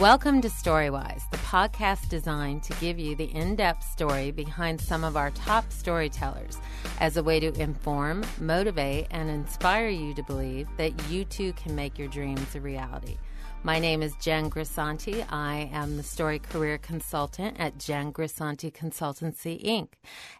[0.00, 5.04] Welcome to Storywise, the podcast designed to give you the in depth story behind some
[5.04, 6.60] of our top storytellers
[7.00, 11.74] as a way to inform, motivate, and inspire you to believe that you too can
[11.74, 13.16] make your dreams a reality.
[13.62, 15.26] My name is Jen Grisanti.
[15.30, 19.88] I am the story career consultant at Jen Grisanti Consultancy, Inc.,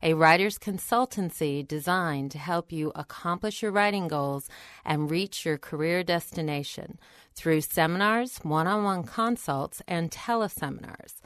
[0.02, 4.50] a writer's consultancy designed to help you accomplish your writing goals
[4.84, 6.98] and reach your career destination
[7.36, 11.20] through seminars, one on one consults, and teleseminars.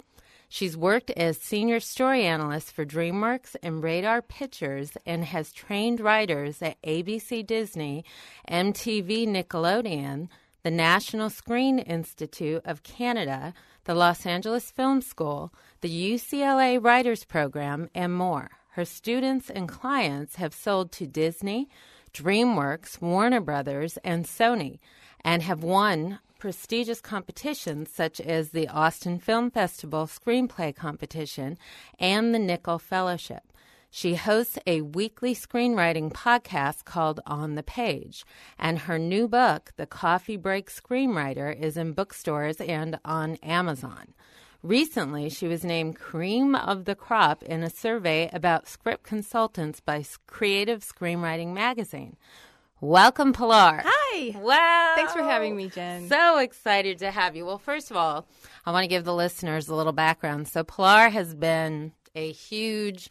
[0.54, 6.62] She's worked as senior story analyst for DreamWorks and Radar Pictures and has trained writers
[6.62, 8.04] at ABC Disney,
[8.50, 10.28] MTV Nickelodeon,
[10.64, 13.54] the National Screen Institute of Canada,
[13.86, 18.52] the Los Angeles Film School, the UCLA Writers Program, and more.
[18.72, 21.70] Her students and clients have sold to Disney,
[22.14, 24.80] DreamWorks, Warner Brothers, and Sony,
[25.24, 31.56] and have won prestigious competitions such as the Austin Film Festival Screenplay Competition
[32.00, 33.44] and the Nicholl Fellowship.
[33.92, 38.26] She hosts a weekly screenwriting podcast called On the Page,
[38.58, 44.16] and her new book, The Coffee Break Screenwriter, is in bookstores and on Amazon.
[44.64, 50.04] Recently, she was named Cream of the Crop in a survey about script consultants by
[50.26, 52.18] Creative Screenwriting Magazine.
[52.84, 53.84] Welcome, Pilar.
[53.86, 54.36] Hi.
[54.40, 54.94] Wow.
[54.96, 56.10] Thanks for having me, Jen.
[56.10, 57.46] So excited to have you.
[57.46, 58.26] Well, first of all,
[58.66, 60.48] I want to give the listeners a little background.
[60.48, 63.08] So, Pilar has been a huge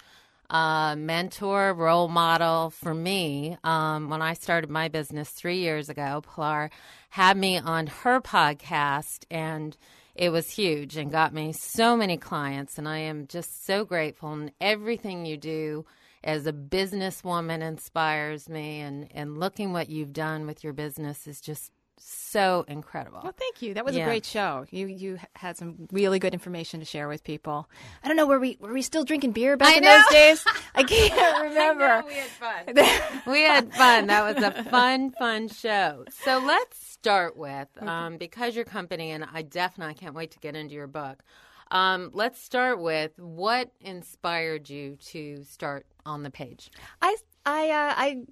[0.50, 3.58] uh, mentor, role model for me.
[3.62, 6.68] Um, when I started my business three years ago, Pilar
[7.10, 9.76] had me on her podcast, and
[10.16, 12.76] it was huge and got me so many clients.
[12.76, 14.32] And I am just so grateful.
[14.32, 15.86] And everything you do
[16.22, 21.40] as a businesswoman inspires me, and, and looking what you've done with your business is
[21.40, 21.72] just
[22.02, 23.20] so incredible.
[23.22, 23.74] Well, thank you.
[23.74, 24.04] That was yeah.
[24.04, 24.66] a great show.
[24.70, 27.68] You you had some really good information to share with people.
[28.02, 29.96] I don't know were we were we still drinking beer back I in know.
[29.96, 30.44] those days?
[30.74, 31.84] I can't remember.
[31.84, 33.22] I we had fun.
[33.26, 34.06] we had fun.
[34.06, 36.04] That was a fun fun show.
[36.24, 40.56] So let's start with um, because your company and I definitely can't wait to get
[40.56, 41.22] into your book.
[41.70, 46.70] Um, let's start with what inspired you to start on the page.
[47.00, 47.16] I
[47.46, 48.22] I uh, I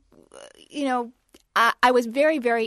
[0.68, 1.12] you know
[1.58, 2.66] I, I was very, very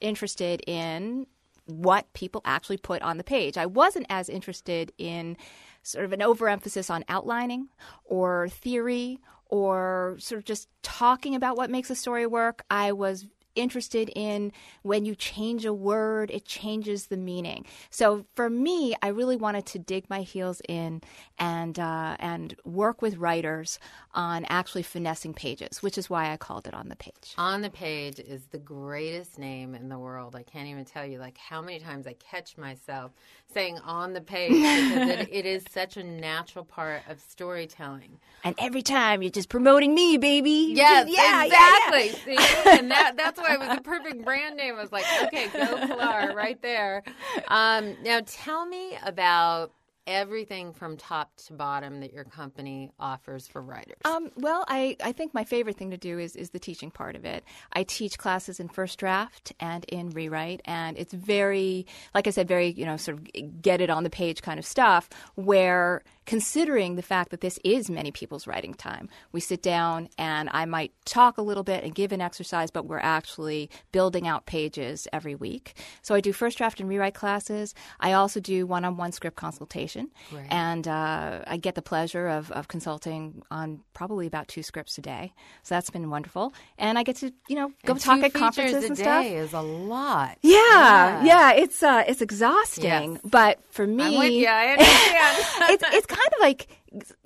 [0.00, 1.26] interested in
[1.66, 3.58] what people actually put on the page.
[3.58, 5.36] I wasn't as interested in
[5.82, 7.68] sort of an overemphasis on outlining
[8.04, 12.64] or theory or sort of just talking about what makes a story work.
[12.70, 13.26] I was
[13.58, 14.52] interested in
[14.82, 17.66] when you change a word, it changes the meaning.
[17.90, 21.02] So for me, I really wanted to dig my heels in
[21.38, 23.78] and uh, and work with writers
[24.14, 27.34] on actually finessing pages, which is why I called it on the page.
[27.36, 30.34] On the page is the greatest name in the world.
[30.34, 33.12] I can't even tell you like how many times I catch myself
[33.52, 34.52] saying on the page
[34.88, 38.18] because it, it is such a natural part of storytelling.
[38.44, 40.72] And every time you're just promoting me, baby.
[40.74, 42.32] Yes, yeah, exactly.
[42.32, 42.62] Yeah, yeah.
[42.64, 44.74] See, and that, that's why it was a perfect brand name.
[44.76, 47.02] I was like, okay, go Pilar right there.
[47.48, 49.72] Um, now tell me about
[50.08, 53.98] everything from top to bottom that your company offers for writers?
[54.06, 57.14] Um, well, I, I think my favorite thing to do is, is the teaching part
[57.14, 57.44] of it.
[57.74, 62.48] I teach classes in first draft and in rewrite, and it's very, like I said,
[62.48, 66.96] very, you know, sort of get it on the page kind of stuff where– considering
[66.96, 69.08] the fact that this is many people's writing time.
[69.32, 72.84] We sit down and I might talk a little bit and give an exercise, but
[72.84, 75.72] we're actually building out pages every week.
[76.02, 77.74] So I do first draft and rewrite classes.
[77.98, 80.10] I also do one on one script consultation.
[80.30, 80.46] Right.
[80.50, 85.00] And uh, I get the pleasure of, of consulting on probably about two scripts a
[85.00, 85.32] day.
[85.62, 86.52] So that's been wonderful.
[86.76, 89.24] And I get to, you know, go and talk at conferences and stuff.
[89.24, 90.36] is a lot.
[90.42, 90.58] Yeah.
[90.58, 91.24] Yeah.
[91.24, 92.84] yeah it's, uh, it's exhausting.
[92.84, 93.20] Yes.
[93.24, 94.46] But for me, with you.
[94.46, 95.36] I understand.
[95.70, 96.68] it's, it's kind of like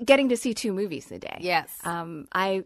[0.05, 1.39] getting to see two movies a day.
[1.41, 1.69] Yes.
[1.85, 2.65] Um, I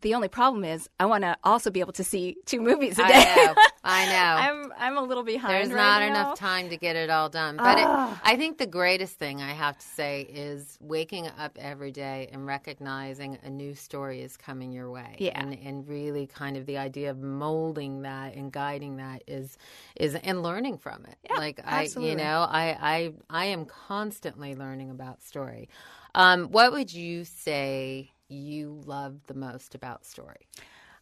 [0.00, 3.06] the only problem is I want to also be able to see two movies a
[3.06, 3.24] day.
[3.26, 3.54] I know.
[3.84, 4.12] I know.
[4.12, 5.52] I'm I'm a little behind.
[5.54, 6.06] There's right not now.
[6.08, 7.56] enough time to get it all done.
[7.56, 8.20] But it, ah.
[8.24, 12.46] I think the greatest thing I have to say is waking up every day and
[12.46, 15.16] recognizing a new story is coming your way.
[15.18, 15.40] Yeah.
[15.40, 19.58] And and really kind of the idea of molding that and guiding that is
[19.96, 21.16] is and learning from it.
[21.28, 22.12] Yeah, like I absolutely.
[22.12, 25.68] you know, I I I am constantly learning about story.
[26.14, 30.48] Um, what would you say you love the most about story?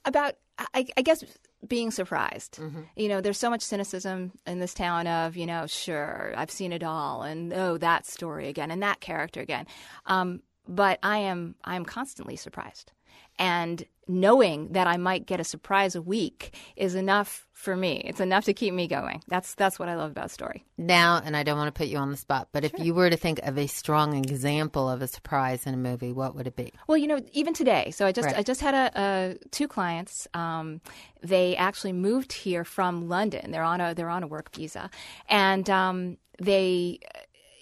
[0.05, 1.23] About, I, I guess,
[1.67, 2.57] being surprised.
[2.57, 2.83] Mm-hmm.
[2.97, 6.73] You know, there's so much cynicism in this town of, you know, sure, I've seen
[6.73, 9.67] it all, and oh, that story again, and that character again.
[10.07, 12.93] Um, but I am, I am constantly surprised,
[13.39, 18.03] and knowing that I might get a surprise a week is enough for me.
[18.05, 19.23] It's enough to keep me going.
[19.29, 20.65] That's that's what I love about story.
[20.77, 23.09] Now, and I don't want to put you on the spot, but if you were
[23.09, 26.57] to think of a strong example of a surprise in a movie, what would it
[26.57, 26.73] be?
[26.89, 27.93] Well, you know, even today.
[27.93, 28.39] So I just Right.
[28.39, 30.27] I just had a, a two clients.
[30.35, 30.81] Um,
[31.23, 33.53] they actually moved here from London.
[33.53, 34.91] They're on a they're on a work visa,
[35.29, 37.01] and um, they,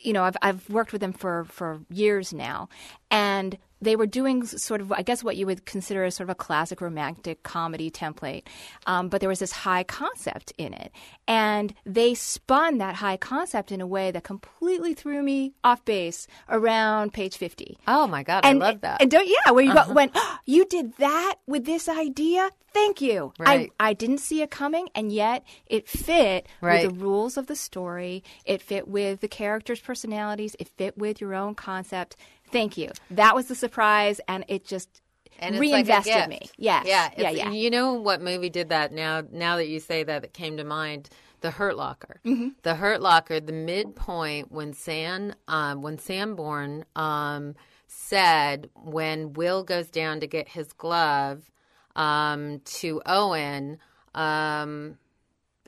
[0.09, 2.71] you know, I've I've worked with them for for years now,
[3.11, 6.33] and they were doing sort of I guess what you would consider as sort of
[6.33, 8.43] a classic romantic comedy template,
[8.87, 10.93] um, but there was this high concept in it,
[11.27, 16.27] and they spun that high concept in a way that completely threw me off base
[16.49, 17.79] around page fifty.
[17.87, 18.89] Oh my God, I love that.
[18.89, 18.99] Uh-huh.
[19.01, 22.51] And don't yeah, where you go, went, "Oh, you did that with this idea.
[22.75, 23.33] Thank you.
[23.39, 23.73] Right.
[23.81, 26.85] I I didn't see it coming, and yet it fit Right.
[26.87, 28.23] with the rules of the story.
[28.45, 30.55] It fit with the characters' personalities.
[30.59, 32.15] It fit with your own concept.
[32.51, 32.91] Thank you.
[33.11, 35.01] That was the surprise, and it just
[35.39, 36.51] And it's like reinvested me.
[36.57, 36.85] Yes.
[36.87, 37.11] Yeah.
[37.17, 37.31] Yeah.
[37.31, 37.51] Yeah.
[37.51, 38.93] You know what movie did that?
[38.93, 41.09] Now, now that you say that, it came to mind.
[41.41, 42.21] The Hurt Locker.
[42.25, 42.49] Mm-hmm.
[42.63, 43.39] The Hurt Locker.
[43.39, 47.55] The midpoint when Sam, um, when Sanborn um,
[47.87, 51.49] said when Will goes down to get his glove
[51.95, 53.79] um, to Owen.
[54.17, 54.99] Um,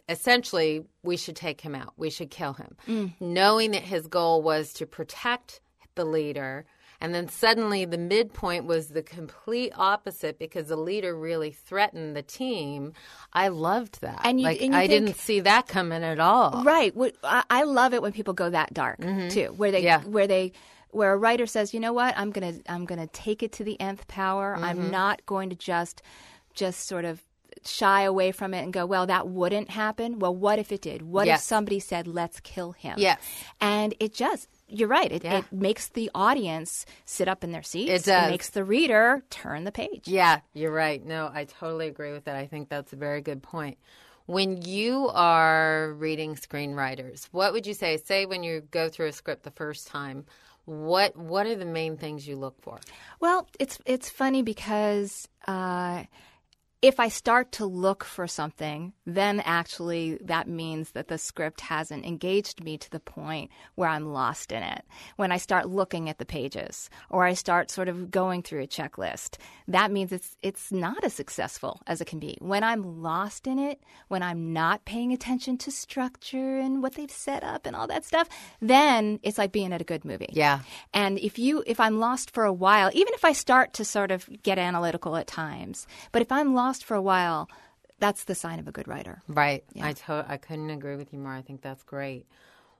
[0.08, 1.94] essentially we should take him out.
[1.96, 3.14] We should kill him.
[3.20, 5.60] Knowing that his goal was to protect
[6.00, 6.64] the leader.
[7.02, 12.22] And then suddenly the midpoint was the complete opposite because the leader really threatened the
[12.22, 12.92] team.
[13.32, 14.20] I loved that.
[14.24, 16.62] And you- like, and you I think- didn't see that coming at all.
[16.64, 16.92] Right.
[17.24, 18.98] I I love it when people go that dark
[19.30, 19.86] too, where they Mm-hmm.
[20.06, 20.14] Yeah.
[20.16, 20.52] where they
[20.90, 23.80] where a writer says, you know what, I'm gonna I'm gonna take it to the
[23.80, 24.54] nth power.
[24.54, 24.64] Mm-hmm.
[24.64, 26.02] I'm not going to just
[26.52, 27.22] just sort of
[27.64, 30.18] shy away from it and go, well, that wouldn't happen.
[30.18, 31.00] Well, what if it did?
[31.02, 31.40] What Yes.
[31.40, 32.94] if somebody said, let's kill him?
[32.98, 33.18] Yes.
[33.60, 35.10] And it just you're right.
[35.10, 35.38] It, Yeah.
[35.38, 37.90] it makes the audience sit up in their seats.
[37.90, 38.30] It does.
[38.30, 40.06] makes the reader turn the page.
[40.06, 41.04] Yeah, you're right.
[41.04, 42.36] No, I totally agree with that.
[42.36, 43.78] I think that's a very good point.
[44.26, 47.96] When you are reading screenwriters, what would you say?
[47.96, 50.24] Say when you go through a script the first time,
[50.66, 52.78] what what are the main things you look for?
[53.18, 56.04] Well, it's it's funny because uh,
[56.82, 62.06] if I start to look for something, then actually that means that the script hasn't
[62.06, 64.82] engaged me to the point where I'm lost in it.
[65.16, 68.66] When I start looking at the pages or I start sort of going through a
[68.66, 69.36] checklist,
[69.68, 72.38] that means it's it's not as successful as it can be.
[72.40, 77.10] When I'm lost in it, when I'm not paying attention to structure and what they've
[77.10, 78.28] set up and all that stuff,
[78.62, 80.30] then it's like being at a good movie.
[80.32, 80.60] Yeah.
[80.94, 84.10] And if you if I'm lost for a while, even if I start to sort
[84.10, 87.48] of get analytical at times, but if I'm lost for a while,
[87.98, 89.22] that's the sign of a good writer.
[89.28, 89.62] Right.
[89.80, 91.32] I to- I couldn't agree with you more.
[91.32, 92.26] I think that's great.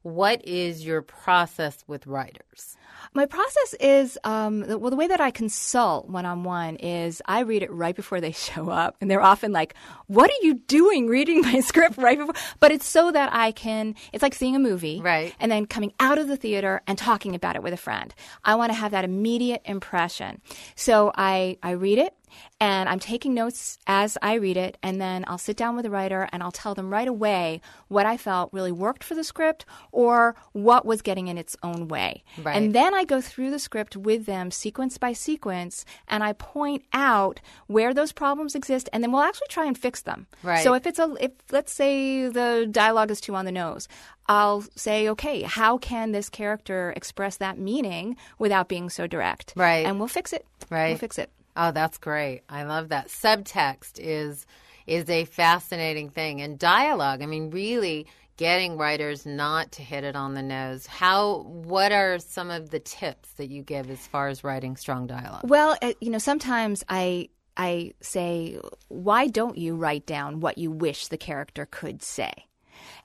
[0.03, 2.75] What is your process with writers?
[3.13, 7.41] My process is um, well, the way that I consult one on one is I
[7.41, 9.75] read it right before they show up, and they're often like,
[10.07, 13.95] "What are you doing reading my script right before?" But it's so that I can.
[14.15, 15.35] It's like seeing a movie, Right.
[15.39, 18.15] And then coming out of the theater and talking about it with a friend.
[18.43, 20.41] I want to have that immediate impression,
[20.77, 22.15] so I I read it.
[22.61, 25.91] And I'm taking notes as I read it, and then I'll sit down with the
[25.91, 29.65] writer and I'll tell them right away what I felt really worked for the script
[29.93, 32.23] or what was getting in its own way.
[32.43, 32.57] Right.
[32.57, 36.85] And then I go through the script with them sequence by sequence and I point
[36.93, 40.27] out where those problems exist and then we'll actually try and fix them.
[40.43, 40.63] Right.
[40.63, 43.89] So if it's a if let's say the dialogue is too on the nose,
[44.27, 49.53] I'll say, okay, how can this character express that meaning without being so direct?
[49.57, 49.85] Right.
[49.85, 50.47] And we'll fix it.
[50.71, 50.91] Right.
[50.91, 51.31] We'll fix it.
[51.63, 52.41] Oh, that's great.
[52.49, 53.09] I love that.
[53.09, 54.47] Subtext is
[54.87, 56.41] is a fascinating thing.
[56.41, 58.07] And dialogue, I mean, really
[58.39, 60.87] getting writers not to hit it on the nose.
[60.87, 65.07] How what are some of the tips that you give as far as writing strong
[65.07, 65.43] dialogue?
[65.45, 70.71] Well, uh, you know, sometimes I I say, why don't you write down what you
[70.71, 72.47] wish the character could say?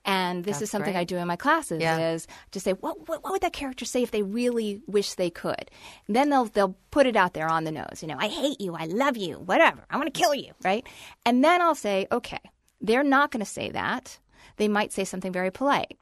[0.07, 1.01] And this That's is something great.
[1.01, 1.81] I do in my classes.
[1.81, 2.11] Yeah.
[2.13, 5.31] Is just say, what, what what would that character say if they really wish they
[5.31, 5.71] could?
[6.07, 7.99] And then they'll they'll put it out there on the nose.
[8.01, 9.83] You know, I hate you, I love you, whatever.
[9.89, 10.85] I want to kill you, right?
[11.25, 12.39] And then I'll say, okay,
[12.81, 14.19] they're not going to say that.
[14.57, 15.97] They might say something very polite.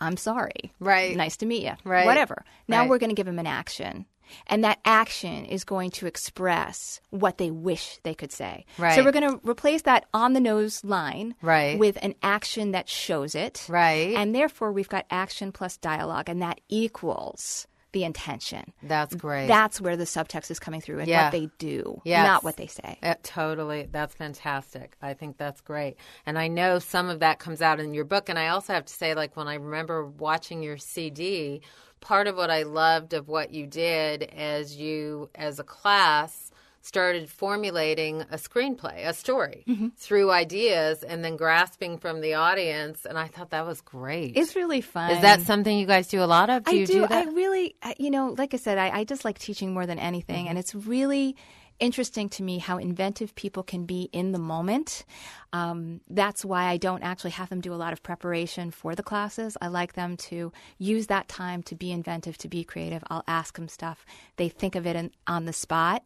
[0.00, 0.72] I'm sorry.
[0.80, 1.16] Right.
[1.16, 1.72] Nice to meet you.
[1.84, 2.06] Right.
[2.06, 2.44] Whatever.
[2.66, 2.90] Now Right.
[2.90, 4.06] we're going to give them an action.
[4.46, 8.64] And that action is going to express what they wish they could say.
[8.78, 8.94] Right.
[8.94, 11.78] So we're going to replace that on the nose line Right.
[11.78, 13.66] with an action that shows it.
[13.68, 14.14] Right.
[14.16, 18.72] And therefore we've got action plus dialogue, and that equals the intention.
[18.82, 19.46] That's great.
[19.46, 21.26] That's where the subtext is coming through and Yeah.
[21.26, 22.26] what they do, Yes.
[22.26, 22.98] not what they say.
[23.00, 23.88] Uh, totally.
[23.88, 24.96] That's fantastic.
[25.00, 25.96] I think that's great.
[26.26, 28.28] And I know some of that comes out in your book.
[28.28, 31.62] And I also have to say, like, when I remember watching your CD,
[32.04, 37.30] part of what I loved of what you did as you, as a class, started
[37.30, 39.64] formulating a screenplay, a story
[39.96, 43.06] through ideas and then grasping from the audience.
[43.06, 44.36] And I thought that was great.
[44.36, 45.10] It's really fun.
[45.12, 46.64] Is that something you guys do a lot of?
[46.64, 46.92] Do I do.
[46.92, 47.06] do?
[47.08, 50.44] I really, you know, like I said, I, I just like teaching more than anything,
[50.44, 50.48] Mm-hmm.
[50.50, 51.36] and it's really
[51.80, 55.04] interesting to me how inventive people can be in the moment.
[55.52, 59.02] Um, that's why I don't actually have them do a lot of preparation for the
[59.02, 59.56] classes.
[59.60, 63.02] I like them to use that time to be inventive, to be creative.
[63.08, 64.04] I'll ask them stuff.
[64.36, 66.04] They think of it in, on the spot.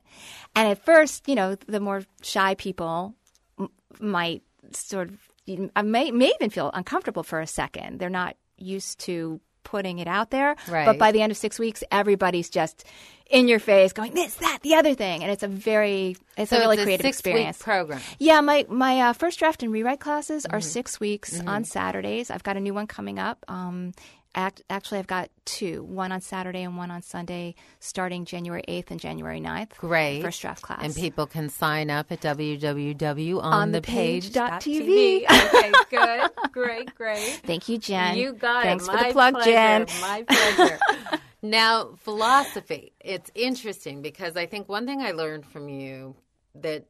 [0.55, 3.15] And at first, you know, the more shy people
[3.59, 3.71] m-
[4.01, 5.19] might sort of
[5.75, 7.99] I may may even feel uncomfortable for a second.
[7.99, 10.57] They're not used to putting it out there.
[10.69, 10.87] Right.
[10.87, 12.85] But by the end of six weeks, everybody's just
[13.31, 16.57] in your face, going this, that, the other thing, and it's a very it's so
[16.57, 17.59] a really it's a creative experience.
[17.59, 18.01] program.
[18.19, 20.69] Yeah, my my uh, first draft and rewrite classes are Mm-hmm.
[20.69, 22.31] six weeks on Saturdays.
[22.31, 23.45] I've got a new one coming up.
[23.47, 23.93] Um,
[24.39, 28.91] act, actually, I've got two: one on Saturday and one on Sunday, starting January eighth
[28.91, 29.77] and January 9th.
[29.77, 30.23] Great.
[30.23, 30.81] first draft class.
[30.83, 32.59] And people can sign up at onthepage.tv.
[32.59, 35.25] www.onthepage.tv.
[35.31, 36.31] okay, good.
[36.53, 37.41] Great, great.
[37.45, 38.17] Thank you, Jen.
[38.17, 38.91] You got Thanks it.
[38.91, 39.51] for My the plug, pleasure.
[39.51, 39.87] Jen.
[40.01, 40.79] My pleasure.
[41.43, 42.93] now, philosophy.
[43.01, 46.15] It's interesting because I think one thing I learned from you
[46.55, 46.85] that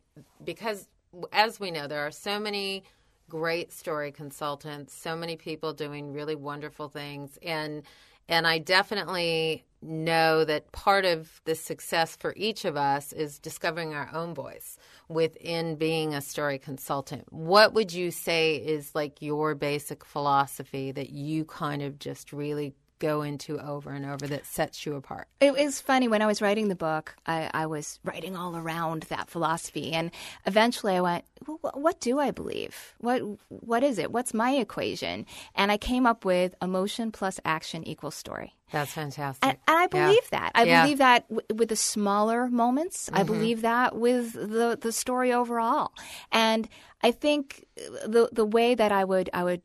[0.44, 0.86] because
[1.32, 2.84] as we know, there are so many
[3.28, 7.82] great story consultants, so many people doing really wonderful things and
[8.28, 13.94] and I definitely know that part of the success for each of us is discovering
[13.94, 14.76] our own voice
[15.08, 17.32] within being a story consultant.
[17.32, 22.74] What would you say is like your basic philosophy that you kind of just really
[22.98, 25.28] go into over and over that sets you apart?
[25.40, 27.14] It was funny when I was writing the book.
[27.26, 30.10] I, I was writing all around that philosophy, and
[30.46, 32.94] eventually I went, well, "What do I believe?
[32.98, 34.12] What what is it?
[34.12, 38.54] What's my equation?" And I came up with emotion plus action equals story.
[38.70, 39.48] That's fantastic.
[39.48, 40.06] And, and I Yeah.
[40.06, 40.52] believe that.
[40.54, 40.82] I Yeah.
[40.82, 43.08] believe that w- with the smaller moments.
[43.12, 43.32] I mm-hmm.
[43.32, 45.92] believe that with the the story overall.
[46.32, 46.68] And
[47.02, 49.62] I think the the way that I would I would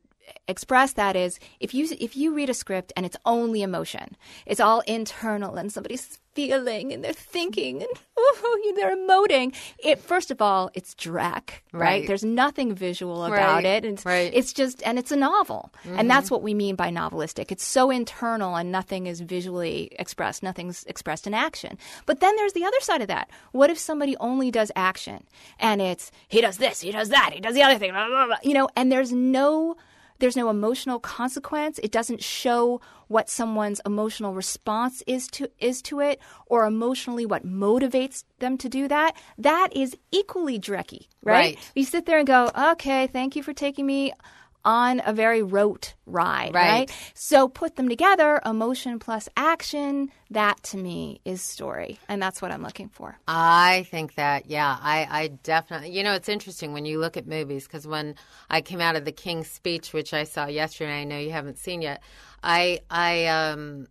[0.48, 4.16] express that is if you if you read a script and it's only emotion,
[4.46, 9.54] it's all internal and somebody's feeling and they're thinking and ooh, they're emoting.
[9.78, 11.80] It first of all, it's Drek, right?
[11.80, 12.06] Right.
[12.06, 13.64] There's nothing visual about Right.
[13.66, 13.84] it.
[13.84, 14.32] And it's, Right.
[14.34, 15.98] it's just and it's a novel Mm-hmm.
[15.98, 20.42] and that's what we mean by novelistic it's so internal and nothing is visually expressed
[20.42, 21.76] nothing's expressed in action
[22.06, 25.24] but then there's the other side of that what if somebody only does action
[25.58, 28.26] and it's he does this he does that he does the other thing blah, blah,
[28.26, 29.76] blah, you know and there's no
[30.18, 31.78] there's no emotional consequence.
[31.82, 37.46] It doesn't show what someone's emotional response is to is to it or emotionally what
[37.46, 39.16] motivates them to do that.
[39.38, 41.72] That is equally drecky right, Right.
[41.74, 44.12] you sit there and go okay thank you for taking me
[44.64, 46.68] on a very rote ride, Right.
[46.70, 46.90] right.
[47.14, 51.98] So put them together, emotion plus action, that to me is story.
[52.08, 53.18] And that's what I'm looking for.
[53.28, 57.26] I think that, yeah, I, I definitely, you know, it's interesting when you look at
[57.26, 58.14] movies because when
[58.50, 61.58] I came out of the King's Speech, which I saw yesterday, I know you haven't
[61.58, 62.02] seen yet,
[62.42, 63.86] I, I, um,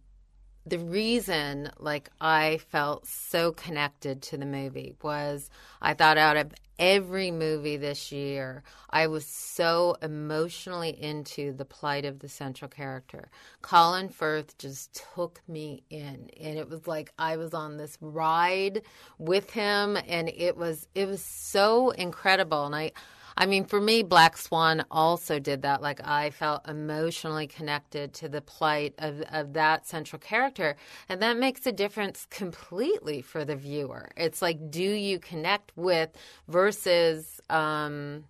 [0.66, 5.50] the reason like I felt so connected to the movie was
[5.82, 12.06] I thought out of every movie this year, I was so emotionally into the plight
[12.06, 13.30] of the central character.
[13.62, 18.82] Colin Firth just took me in and it was like I was on this ride
[19.18, 22.92] with him and it was it was so incredible and I
[23.36, 25.82] I mean, for me, Black Swan also did that.
[25.82, 30.76] Like, I felt emotionally connected to the plight of, of that central character.
[31.10, 34.12] And that makes a difference completely for the viewer.
[34.18, 36.10] It's like, do you connect with
[36.48, 38.26] versus um,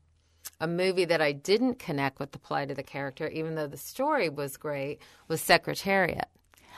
[0.59, 3.77] a movie that I didn't connect with the plight of the character, even though the
[3.77, 6.29] story was great, was Secretariat.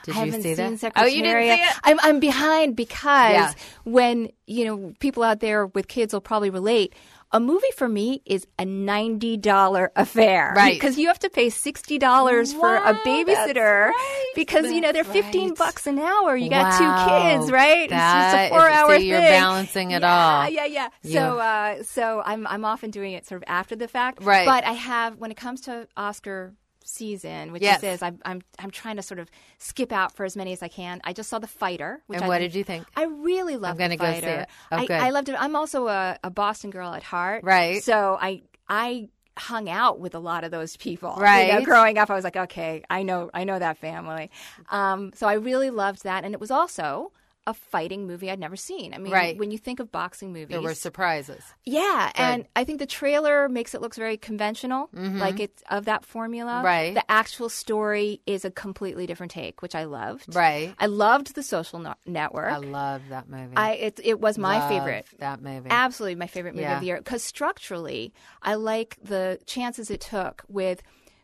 [0.03, 0.79] Did I you haven't see seen that?
[0.79, 1.11] Secretariat.
[1.11, 1.79] Oh, you didn't see it?
[1.83, 3.53] I'm, I'm behind because Yeah.
[3.85, 6.93] when, you know, people out there with kids will probably relate.
[7.35, 10.53] A movie for me is a $90 affair.
[10.55, 10.73] Right.
[10.73, 14.31] Because you have to pay $60 for a babysitter right.
[14.35, 15.57] because, you know, they're 15 right.
[15.57, 16.37] bucks an hour.
[16.37, 16.79] You got Wow.
[16.79, 17.89] two kids, right?
[17.89, 20.49] That it's just a four hour so you're balancing it yeah, all.
[20.49, 20.87] Yeah, yeah.
[21.03, 24.23] So, uh, so I'm, I'm often doing it sort of after the fact.
[24.23, 24.45] Right.
[24.45, 26.53] But I have, when it comes to Oscar
[26.85, 27.83] season, which Yes.
[27.83, 30.67] is I'm, I'm, I'm trying to sort of skip out for as many as I
[30.67, 31.01] can.
[31.03, 32.01] I just saw The Fighter.
[32.07, 32.87] Which And I what did you think?
[32.95, 34.41] I really love gonna The go see Fighter.
[34.41, 34.49] it.
[34.71, 35.01] Oh, I, good.
[35.01, 35.35] I loved it.
[35.37, 37.43] I'm also a, a Boston girl at heart.
[37.43, 37.83] Right.
[37.83, 41.13] So I, I, hung out with a lot of those people.
[41.19, 41.47] Right.
[41.51, 44.31] You know, growing up, I was like, okay, I know, I know that family.
[44.69, 47.11] Um, so I really loved that, and it was also
[47.47, 48.93] a fighting movie I'd never seen.
[48.93, 49.37] I mean, Right.
[49.37, 51.43] when you think of boxing movies, There were surprises.
[51.63, 56.05] yeah, and I think the trailer makes it look very conventional, like it's of that
[56.05, 56.53] formula.
[56.53, 56.65] Mm-hmm.
[56.65, 56.93] Right.
[56.95, 60.35] The actual story is a completely different take, which I loved.
[60.35, 60.73] Right.
[60.79, 62.51] I loved the Social no- Network.
[62.51, 63.55] I love that movie.
[63.55, 65.05] I it it was my Love favorite.
[65.19, 65.69] That movie.
[65.69, 66.75] Absolutely my favorite movie Yeah.
[66.75, 70.81] of the year because structurally, I like the chances it took with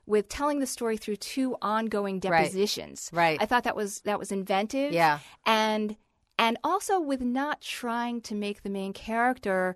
[0.08, 3.10] with telling the story through two ongoing depositions.
[3.14, 3.38] Right.
[3.42, 4.92] I thought that was that was inventive.
[4.94, 5.20] Yeah.
[5.46, 5.96] And
[6.42, 9.76] and also with not trying to make the main character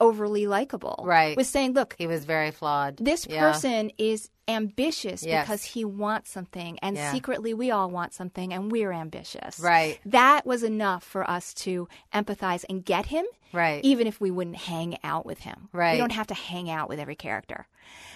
[0.00, 1.04] overly likable.
[1.06, 1.36] Right.
[1.36, 2.96] With saying, look, he was very flawed.
[2.96, 3.52] this Yeah.
[3.52, 5.44] person is ambitious Yes.
[5.46, 7.12] because he wants something and Yeah.
[7.12, 9.98] secretly we all want something and we're ambitious Right.
[10.06, 13.84] that was enough for us to empathize and get him Right.
[13.84, 15.92] even if we wouldn't hang out with him Right.
[15.92, 17.66] we don't have to hang out with every character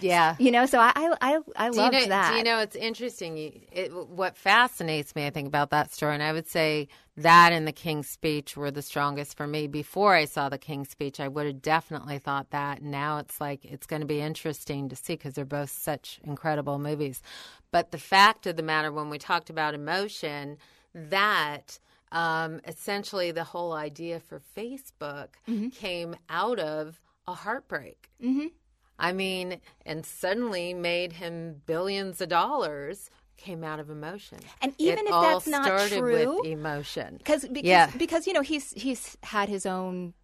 [0.00, 0.36] Yeah.
[0.38, 2.58] you know so i i i, I Do you loved know, that Do you know
[2.60, 3.36] it's interesting?
[3.36, 7.52] You, it, what fascinates me, I think, about that story, and I would say that
[7.52, 9.66] and the King's Speech were the strongest for me.
[9.68, 12.82] Before I saw the King's Speech, I would have definitely thought that.
[12.82, 16.78] Now it's like it's going to be interesting to see because they're both such incredible
[16.78, 17.22] movies.
[17.70, 20.58] But the fact of the matter, when we talked about emotion,
[20.94, 21.78] that.
[22.12, 25.70] Um, essentially, the whole idea for Facebook Mm-hmm.
[25.70, 28.08] came out of a heartbreak.
[28.22, 28.46] Mm-hmm.
[29.00, 34.38] I mean, and suddenly made him billions of dollars came out of emotion.
[34.62, 37.16] And even It if that's not true, with emotion.
[37.18, 37.90] because because, Yeah.
[37.98, 40.14] because you know he's he's had his own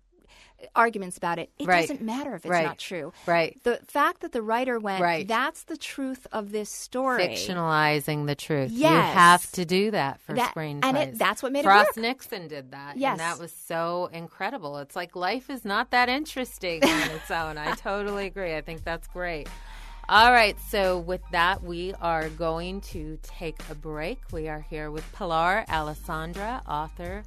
[0.77, 1.81] arguments about it it Right.
[1.83, 2.65] doesn't matter if it's Right.
[2.67, 3.59] not true Right.
[3.65, 5.27] the fact that the writer went Right.
[5.27, 8.71] that's the truth of this story Fictionalizing the truth.
[8.71, 8.91] Yes.
[8.93, 10.85] You have to do that for That- screenplays.
[10.85, 11.97] and it- that's what made it Frost work.
[11.99, 12.97] Nixon did that.
[12.97, 13.13] Yes.
[13.13, 14.79] And that was so incredible.
[14.79, 17.59] It's like life is not that interesting on its own.
[17.59, 18.55] I totally agree.
[18.57, 19.49] I think that's great.
[20.09, 24.19] All right, so with that, we are going to take a break.
[24.33, 27.23] We are here with Pilar Alessandra, author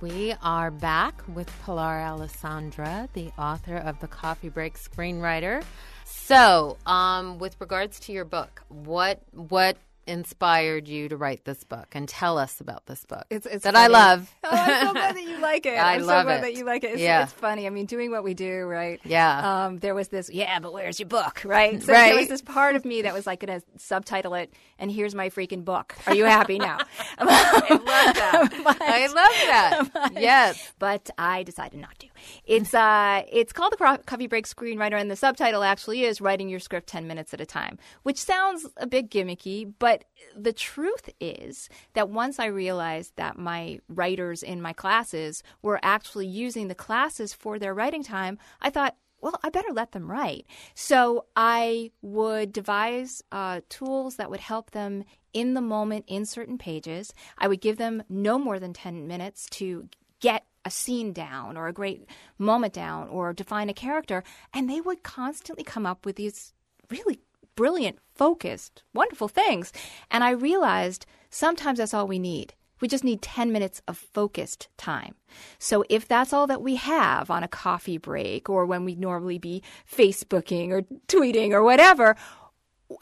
[0.00, 5.62] We are back with Pilar Alessandra, the author of the Coffee Break screenwriter.
[6.06, 9.76] So, um, with regards to your book, what what
[10.10, 13.76] inspired you to write this book, and tell us about this book It's, it's that
[13.76, 14.30] I love.
[14.44, 15.70] Oh, I'm so glad that you like it.
[15.78, 16.42] I I'm love so glad it.
[16.42, 16.92] that you like it.
[16.92, 17.22] It's, Yeah.
[17.22, 17.66] it's funny.
[17.66, 19.00] I mean, doing what we do, right?
[19.04, 19.66] Yeah.
[19.66, 21.82] Um, there was this, yeah, but where's your book, right?
[21.82, 22.08] So Right.
[22.10, 25.14] there was this part of me that was like going to subtitle it, and here's
[25.14, 25.94] my freaking book.
[26.06, 26.78] Are you happy now?
[27.18, 28.76] I love that.
[28.80, 30.12] I love that.
[30.20, 30.72] yes.
[30.78, 32.06] but I decided not to.
[32.44, 36.60] It's uh, it's called the Coffee Break Screenwriter, and the subtitle actually is "Writing Your
[36.60, 39.99] Script Ten Minutes at a Time," which sounds a bit gimmicky, but
[40.36, 46.26] the truth is that once I realized that my writers in my classes were actually
[46.26, 48.96] using the classes for their writing time, I thought.
[49.22, 50.46] Well, I better let them write.
[50.74, 56.56] So I would devise uh, tools that would help them in the moment in certain
[56.56, 57.12] pages.
[57.36, 61.66] I would give them no more than 10 minutes to get a scene down or
[61.68, 62.06] a great
[62.38, 64.22] moment down or define a character.
[64.52, 66.54] And they would constantly come up with these
[66.90, 67.20] really
[67.56, 69.72] brilliant, focused, wonderful things.
[70.10, 72.54] And I realized sometimes that's all we need.
[72.80, 75.14] We just need 10 minutes of focused time.
[75.58, 79.38] So if that's all that we have on a coffee break or when we'd normally
[79.38, 82.16] be Facebooking or tweeting or whatever,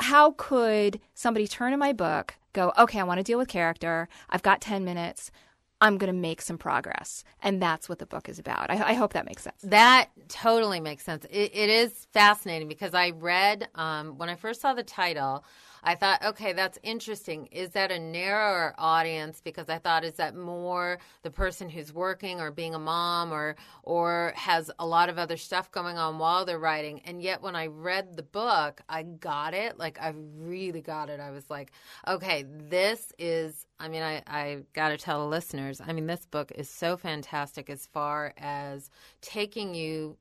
[0.01, 4.09] how could somebody turn to my book, go, okay, I want to deal with character.
[4.29, 5.31] I've got 10 minutes.
[5.81, 7.25] I'm going to make some progress.
[7.43, 8.71] And that's what the book is about.
[8.71, 9.61] I, I hope that makes sense.
[9.63, 11.25] That totally makes sense.
[11.31, 15.45] It, it is fascinating because I read um, when I first saw the title.
[15.83, 17.47] I thought, okay, that's interesting.
[17.47, 19.41] Is that a narrower audience?
[19.43, 23.57] Because I thought, is that more the person who's working or being a mom or
[23.83, 27.01] or has a lot of other stuff going on while they're writing?
[27.05, 29.79] And yet, when I read the book, I got it.
[29.79, 31.21] Like I really got it.
[31.21, 31.73] I was like,
[32.07, 33.67] okay, this is.
[33.81, 35.81] I mean, I I got to tell the listeners.
[35.85, 40.17] I mean, this book is so fantastic as far as taking you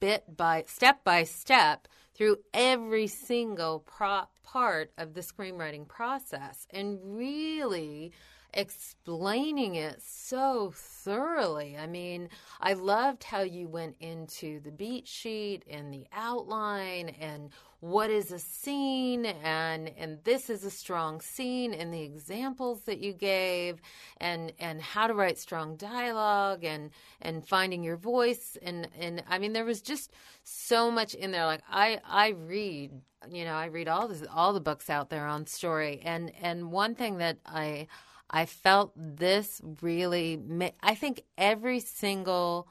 [0.00, 6.98] bit by step by step through every single pro- part of the screenwriting process and
[7.02, 8.12] really
[8.54, 11.76] explaining it so thoroughly.
[11.78, 12.28] I mean,
[12.60, 17.50] I loved how you went into the beat sheet and the outline and
[17.82, 23.00] what is a scene and and this is a strong scene and the examples that
[23.00, 23.80] you gave
[24.18, 26.90] and and how to write strong dialogue and
[27.20, 30.12] and finding your voice and and I mean there was just
[30.44, 31.44] so much in there.
[31.44, 32.92] Like I I read
[33.28, 36.70] you know I read all this all the books out there on story and and
[36.70, 37.88] one thing that I
[38.30, 40.40] I felt this really
[40.84, 42.68] I think every single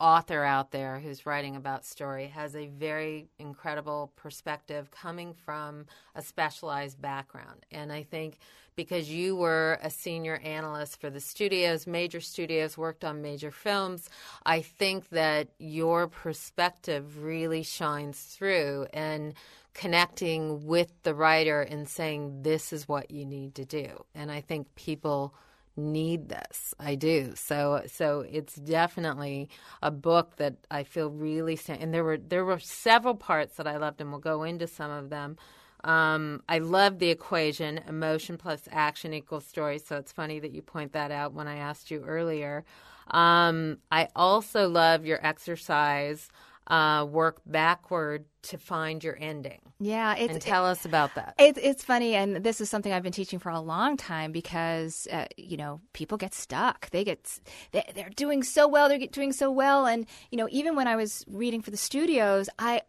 [0.00, 6.22] author out there who's writing about story has a very incredible perspective coming from a
[6.22, 7.64] specialized background.
[7.70, 8.38] And I think
[8.74, 14.08] because you were a senior analyst for the studios, major studios, worked on major films,
[14.44, 19.34] I think that your perspective really shines through and
[19.74, 24.04] connecting with the writer and saying, this is what you need to do.
[24.14, 25.34] And I think people
[25.76, 26.74] need this.
[26.78, 27.32] I do.
[27.34, 29.48] So so it's definitely
[29.82, 33.76] a book that I feel really and there were there were several parts that I
[33.76, 35.36] loved and we'll go into some of them.
[35.84, 39.78] Um, I love the equation emotion plus action equals story.
[39.78, 42.64] So it's funny that you point that out when I asked you earlier.
[43.10, 46.28] Um, I also love your exercise
[46.68, 49.61] uh, work backward to find your ending.
[49.82, 51.34] Yeah, and tell it, us about that.
[51.38, 55.08] It's it's funny, and this is something I've been teaching for a long time because
[55.10, 56.88] uh, you know people get stuck.
[56.90, 57.40] They get
[57.72, 58.88] they, they're doing so well.
[58.88, 62.48] They're doing so well, and you know even when I was reading for the studios,
[62.60, 62.82] I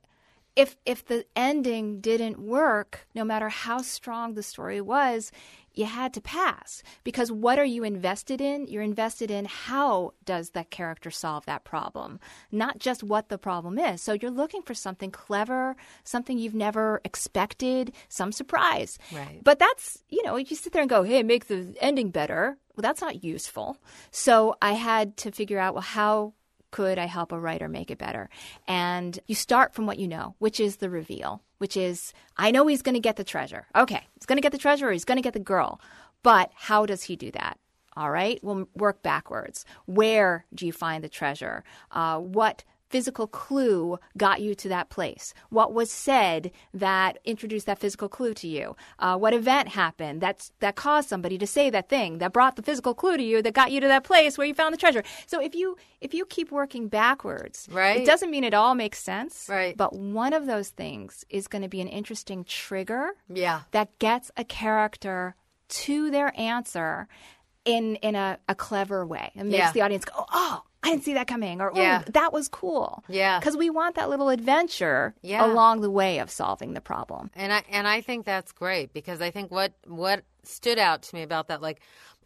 [0.55, 5.31] if if the ending didn't work, no matter how strong the story was,
[5.73, 8.67] you had to pass because what are you invested in?
[8.67, 12.19] You're invested in how does that character solve that problem,
[12.51, 14.01] not just what the problem is.
[14.01, 18.97] So you're looking for something clever, something you've never expected, some surprise.
[19.11, 19.39] Right.
[19.43, 22.81] But that's, you know, you sit there and go, "Hey, make the ending better." Well,
[22.81, 23.77] that's not useful.
[24.11, 26.33] So I had to figure out, well, how
[26.73, 28.31] could I help a writer make it better?
[28.67, 32.65] And you start from what you know, which is the reveal, which is I know
[32.65, 33.67] he's going to get the treasure.
[33.75, 35.79] Okay, he's going to get the treasure or he's going to get the girl.
[36.23, 37.59] But how does he do that?
[37.95, 39.65] All right, we'll work backwards.
[39.85, 41.63] Where do you find the treasure?
[41.91, 45.33] Uh, what physical clue got you to that place?
[45.49, 48.75] What was said that introduced that physical clue to you?
[48.99, 52.61] Uh, what event happened that's, that caused somebody to say that thing that brought the
[52.61, 55.03] physical clue to you that got you to that place where you found the treasure?
[55.25, 58.01] So if you if you keep working backwards, right.
[58.01, 59.47] it doesn't mean it all makes sense.
[59.49, 59.75] Right.
[59.75, 63.61] But one of those things is going to be an interesting trigger yeah.
[63.71, 65.35] that gets a character
[65.69, 67.07] to their answer
[67.65, 69.71] in in a, a clever way and makes Yeah.
[69.71, 72.03] the audience go, oh, I didn't see that coming, or Yeah.
[72.13, 73.03] that was cool.
[73.07, 73.39] Yeah.
[73.39, 75.45] because we want that little adventure Yeah.
[75.45, 77.31] along the way of solving the problem.
[77.35, 81.15] And I and I think that's great because I think what what stood out to
[81.15, 81.81] me about that like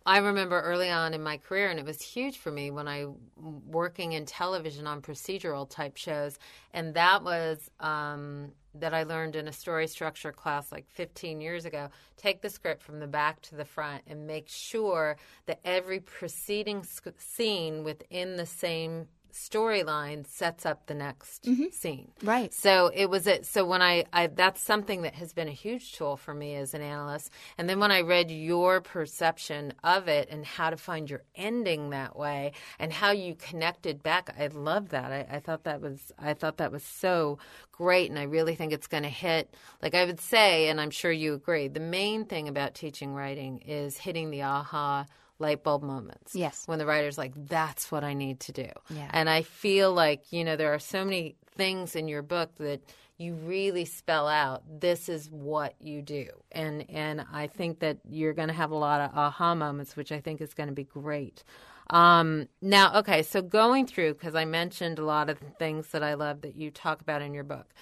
[0.05, 3.07] I remember early on in my career and it was huge for me when I
[3.35, 6.39] working in television on procedural type shows
[6.73, 11.65] and that was um, that I learned in a story structure class like 15 years
[11.65, 15.99] ago take the script from the back to the front and make sure that every
[15.99, 19.07] preceding sc- scene within the same
[19.38, 21.69] storyline sets up the next mm-hmm.
[21.71, 22.54] scene Right.
[22.54, 23.45] so it was it.
[23.45, 26.73] So when I, I, that's something that has been a huge tool for me as
[26.73, 27.30] an analyst.
[27.58, 31.91] And then when I read your perception of it and how to find your ending
[31.91, 35.12] that way and how you connected back, I love that.
[35.12, 37.38] I, I thought that was, I thought that was so
[37.71, 38.10] great.
[38.10, 41.12] And I really think it's going to hit, like I would say, and I'm sure
[41.12, 45.06] you agree, the main thing about teaching writing is hitting the aha
[45.39, 46.36] light bulb moments.
[46.36, 46.63] Yes.
[46.65, 48.69] When the writer's like, that's what I need to do.
[48.89, 49.10] Yeah.
[49.12, 52.82] And I feel like, you know, there are so many things in your book that
[53.17, 56.28] you really spell out this is what you do.
[56.52, 60.12] And and I think that you're going to have a lot of aha moments which
[60.12, 61.43] I think is going to be great.
[61.89, 66.15] Um, now, okay, so going through because I mentioned a lot of things that I
[66.15, 67.73] love that you talk about in your book.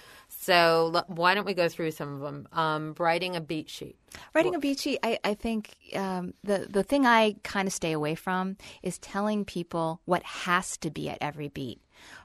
[0.46, 2.46] So l- why don't we go through some of them?
[2.52, 3.96] Um, writing a beat sheet.
[4.32, 7.90] Writing a beat sheet, I, I think um, the the thing I kind of stay
[7.90, 11.80] away from is telling people what has to be at every beat,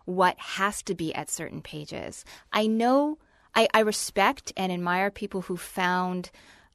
[0.05, 2.23] what has to be at certain pages.
[2.53, 3.17] I know
[3.55, 6.29] I, I respect and admire people who found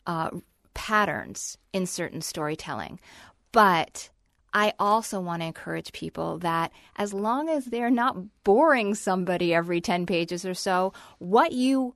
[0.05, 0.31] uh,
[0.75, 2.99] patterns in certain storytelling,
[3.53, 4.11] but
[4.57, 9.83] I also want to encourage people that as long as they're not boring somebody every
[9.83, 11.95] 10 pages or so, what you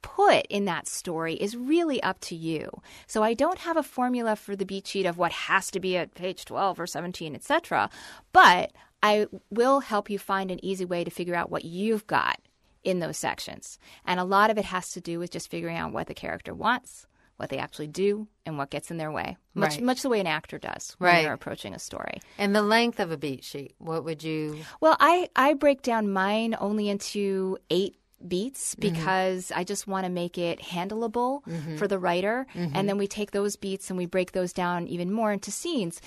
[0.00, 2.70] put in that story is really up to you.
[3.06, 5.98] So I don't have a formula for the beat sheet of what has to be
[5.98, 7.90] at page 12 or 17, etc.
[8.32, 12.40] But I will help you find an easy way to figure out what you've got
[12.84, 13.78] in those sections.
[14.06, 16.54] And a lot of it has to do with just figuring out what the character
[16.54, 17.06] wants,
[17.38, 19.36] what they actually do, and what gets in their way.
[19.54, 19.82] Much Right.
[19.82, 21.22] much the way an actor does when Right.
[21.22, 22.20] they're approaching a story.
[22.36, 24.64] And the length of a beat sheet, what would you?
[24.80, 28.94] Well, I, I break down mine only into eight beats Mm-hmm.
[28.94, 31.42] because I just want to make it handleable
[31.78, 32.46] for the writer.
[32.54, 32.72] Mm-hmm.
[32.76, 36.00] And then we take those beats and we break those down even more into scenes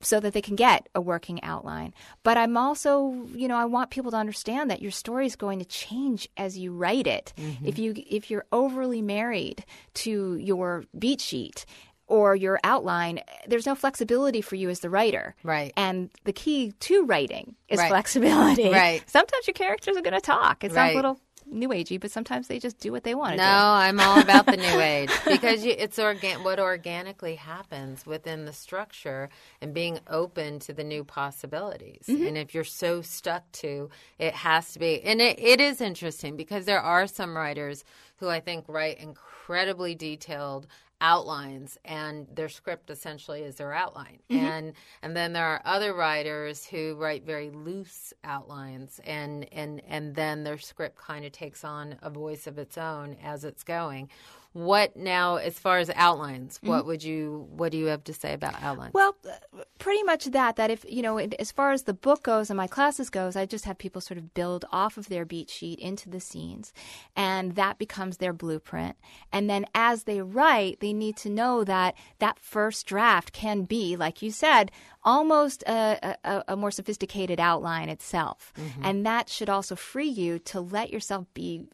[0.00, 1.92] so that they can get a working outline.
[2.22, 5.58] But I'm also, you know, I want people to understand that your story is going
[5.58, 7.32] to change as you write it.
[7.36, 7.66] Mm-hmm.
[7.66, 11.66] If you if you're overly married to your beat sheet
[12.06, 15.36] or your outline, there's no flexibility for you as the writer.
[15.44, 15.72] Right.
[15.76, 17.88] And the key to writing is Right.
[17.88, 18.68] flexibility.
[18.68, 19.02] Right.
[19.08, 20.64] Sometimes your characters are going to talk.
[20.64, 20.92] It sounds Right.
[20.92, 21.20] a little
[21.50, 23.48] new agey, but sometimes they just do what they want to No, do.
[23.48, 28.52] I'm all about the new age because you, it's organ- what organically happens within the
[28.52, 29.28] structure
[29.60, 32.04] and being open to the new possibilities.
[32.08, 32.26] Mm-hmm.
[32.26, 35.02] And if you're so stuck to it, has to be.
[35.02, 37.84] And it, it is interesting because there are some writers
[38.16, 40.66] who I think write incredibly detailed
[41.00, 44.44] outlines and their script essentially is their outline Mm-hmm.
[44.44, 50.14] and and then there are other writers who write very loose outlines and and and
[50.14, 54.08] then their script kind of takes on a voice of its own as it's going
[54.52, 58.32] what now as far as outlines what would you what do you have to say
[58.32, 60.56] about outlines Well, uh, pretty much that.
[60.56, 63.46] That if you know, as far as the book goes and my classes goes, I
[63.46, 66.72] just have people sort of build off of their beat sheet into the scenes,
[67.14, 68.96] and that becomes their blueprint.
[69.32, 73.96] And then as they write, they need to know that that first draft can be,
[73.96, 74.72] like you said,
[75.04, 80.60] almost a, a, a more sophisticated outline itself, and that should also free you to
[80.60, 81.68] let yourself be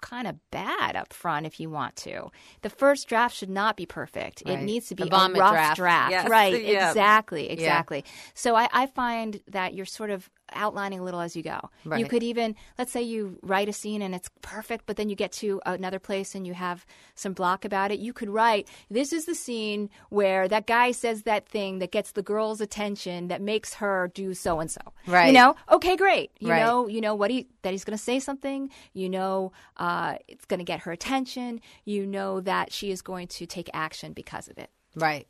[0.00, 2.30] kind of bad up front if you want to.
[2.62, 4.42] The first draft should not be perfect.
[4.46, 4.58] Right.
[4.58, 5.06] It needs to be a
[5.40, 6.10] rough draft.
[6.10, 6.28] Yes.
[6.28, 6.88] Right, Yeah.
[6.90, 8.04] exactly, exactly.
[8.34, 11.70] So I, I find that you're sort of outlining a little as you go.
[11.98, 15.16] You could even, let's say you write a scene and it's perfect, but then you
[15.16, 17.98] get to another place and you have some block about it.
[17.98, 22.12] You could write, this is the scene where that guy says that thing that gets
[22.12, 24.80] the girl's attention that makes her do so and so.
[25.06, 25.26] Right.
[25.28, 25.56] You know?
[25.70, 26.30] Okay, great.
[26.38, 26.64] You Right.
[26.64, 28.70] know, you know what he that he's going to say something.
[28.92, 31.60] You know, uh, it's going to get her attention.
[31.84, 34.70] You know that she is going to take action because of it.
[34.96, 35.26] Right.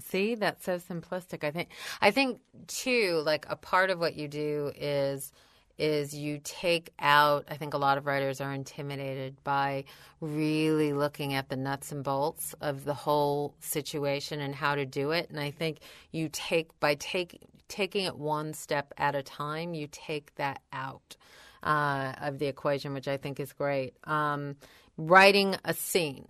[0.00, 1.44] See, that's so simplistic.
[1.44, 1.70] I think.
[2.00, 3.22] I think too.
[3.24, 5.32] Like a part of what you do is
[5.78, 7.46] is you take out.
[7.48, 9.84] I think a lot of writers are intimidated by
[10.20, 15.12] really looking at the nuts and bolts of the whole situation and how to do
[15.12, 15.30] it.
[15.30, 15.78] And I think
[16.10, 19.74] you take by take taking it one step at a time.
[19.74, 21.16] You take that out
[21.62, 23.94] uh, of the equation, which I think is great.
[24.04, 24.56] Um,
[24.96, 26.26] writing a scene.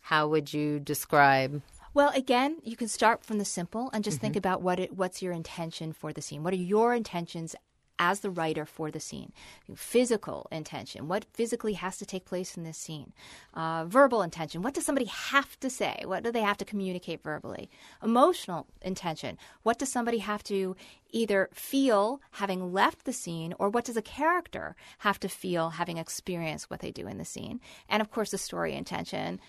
[0.00, 1.62] How would you describe?
[1.98, 4.38] Well, again, you can start from the simple and just think Mm-hmm.
[4.38, 6.44] about what it, what's your intention for the scene.
[6.44, 7.56] What are your intentions
[7.98, 9.32] as the writer for the scene?
[9.74, 11.08] Physical intention.
[11.08, 13.12] What physically has to take place in this scene?
[13.52, 14.62] Uh, verbal intention.
[14.62, 16.04] What does somebody have to say?
[16.04, 17.68] What do they have to communicate verbally?
[18.00, 19.36] Emotional intention.
[19.64, 20.76] What does somebody have to
[21.10, 25.98] either feel having left the scene, or what does a character have to feel having
[25.98, 27.58] experienced what they do in the scene?
[27.88, 29.40] And of course, the story intention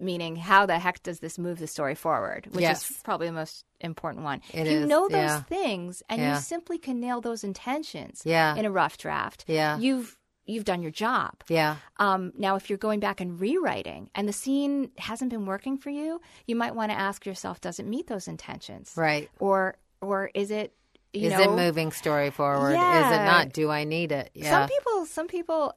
[0.00, 2.90] meaning how the heck does this move the story forward which Yes.
[2.90, 5.42] is probably the most important one It if you is, know those yeah.
[5.42, 6.34] things and Yeah.
[6.36, 8.56] you simply can nail those intentions Yeah.
[8.56, 9.78] in a rough draft Yeah.
[9.78, 11.76] you've you've done your job Yeah.
[11.98, 15.90] um, now if you're going back and rewriting and the scene hasn't been working for
[15.90, 19.30] you you might want to ask yourself does it meet those intentions Right.
[19.38, 20.74] or or is it
[21.12, 22.70] you Is know it moving story forward?
[22.70, 22.76] Is
[23.12, 23.52] it not?
[23.52, 24.30] Do I need it?
[24.32, 24.48] Yeah.
[24.48, 25.74] Some people, some people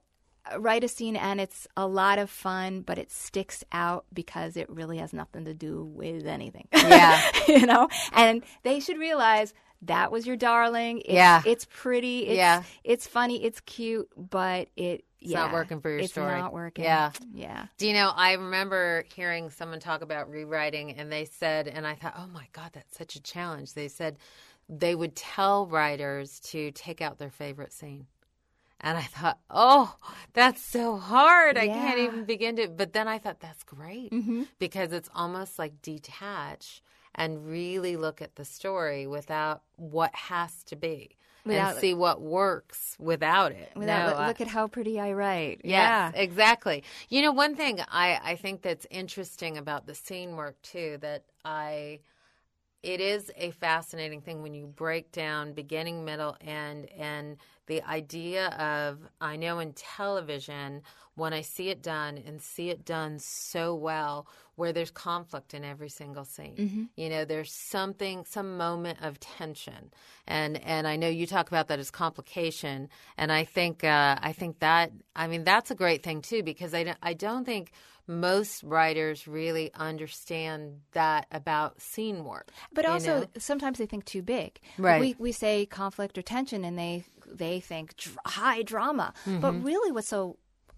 [0.58, 4.70] write a scene and it's a lot of fun, but it sticks out because it
[4.70, 6.68] really has nothing to do with anything.
[6.74, 7.20] Yeah.
[7.48, 9.54] you know, and they should realize
[9.84, 11.00] that was your darling.
[11.00, 11.42] It's, Yeah.
[11.46, 12.28] it's pretty.
[12.28, 12.64] It's, Yeah.
[12.84, 13.44] it's funny.
[13.44, 15.04] It's cute, but it.
[15.22, 16.40] It's yeah, not working for your it's story.
[16.40, 16.86] not working.
[16.86, 17.12] Yeah.
[17.34, 17.66] yeah.
[17.80, 21.96] Do you know, I remember hearing someone talk about rewriting, and they said, and I
[21.96, 23.74] thought, oh my God, that's such a challenge.
[23.74, 24.18] They said
[24.70, 28.06] they would tell writers to take out their favorite scene.
[28.82, 29.96] And I thought, oh,
[30.34, 31.58] that's so hard.
[31.58, 32.68] I can't even begin to.
[32.68, 34.44] But then I thought, that's great Mm-hmm.
[34.60, 36.82] because it's almost like detach
[37.16, 42.22] and really look at the story without what has to be Without- and see what
[42.22, 43.72] works without it.
[43.76, 45.62] Without, No, look, at how pretty I write.
[45.64, 46.84] Yes, exactly.
[47.08, 51.24] You know, one thing I, I think that's interesting about the scene work too that
[51.46, 52.00] I
[52.84, 58.48] it is a fascinating thing when you break down beginning, middle, end, and the idea
[58.50, 60.82] of I know in television
[61.16, 65.64] when I see it done and see it done so well where there's conflict in
[65.64, 66.56] every single scene.
[66.56, 66.84] Mm-hmm.
[66.96, 69.92] You know, there's something some moment of tension.
[70.28, 74.34] And and I know you talk about that as complication and I think uh, I
[74.34, 77.72] think that I mean that's a great thing too because I don't, I don't think
[78.08, 82.52] most writers really understand that about scene work.
[82.72, 83.28] But also know?
[83.38, 84.60] sometimes they think too big.
[84.78, 85.00] Right.
[85.00, 89.14] We we say conflict or tension, and they they think dr- high drama.
[89.26, 89.64] But Mm-hmm.
[89.64, 90.38] really, what's so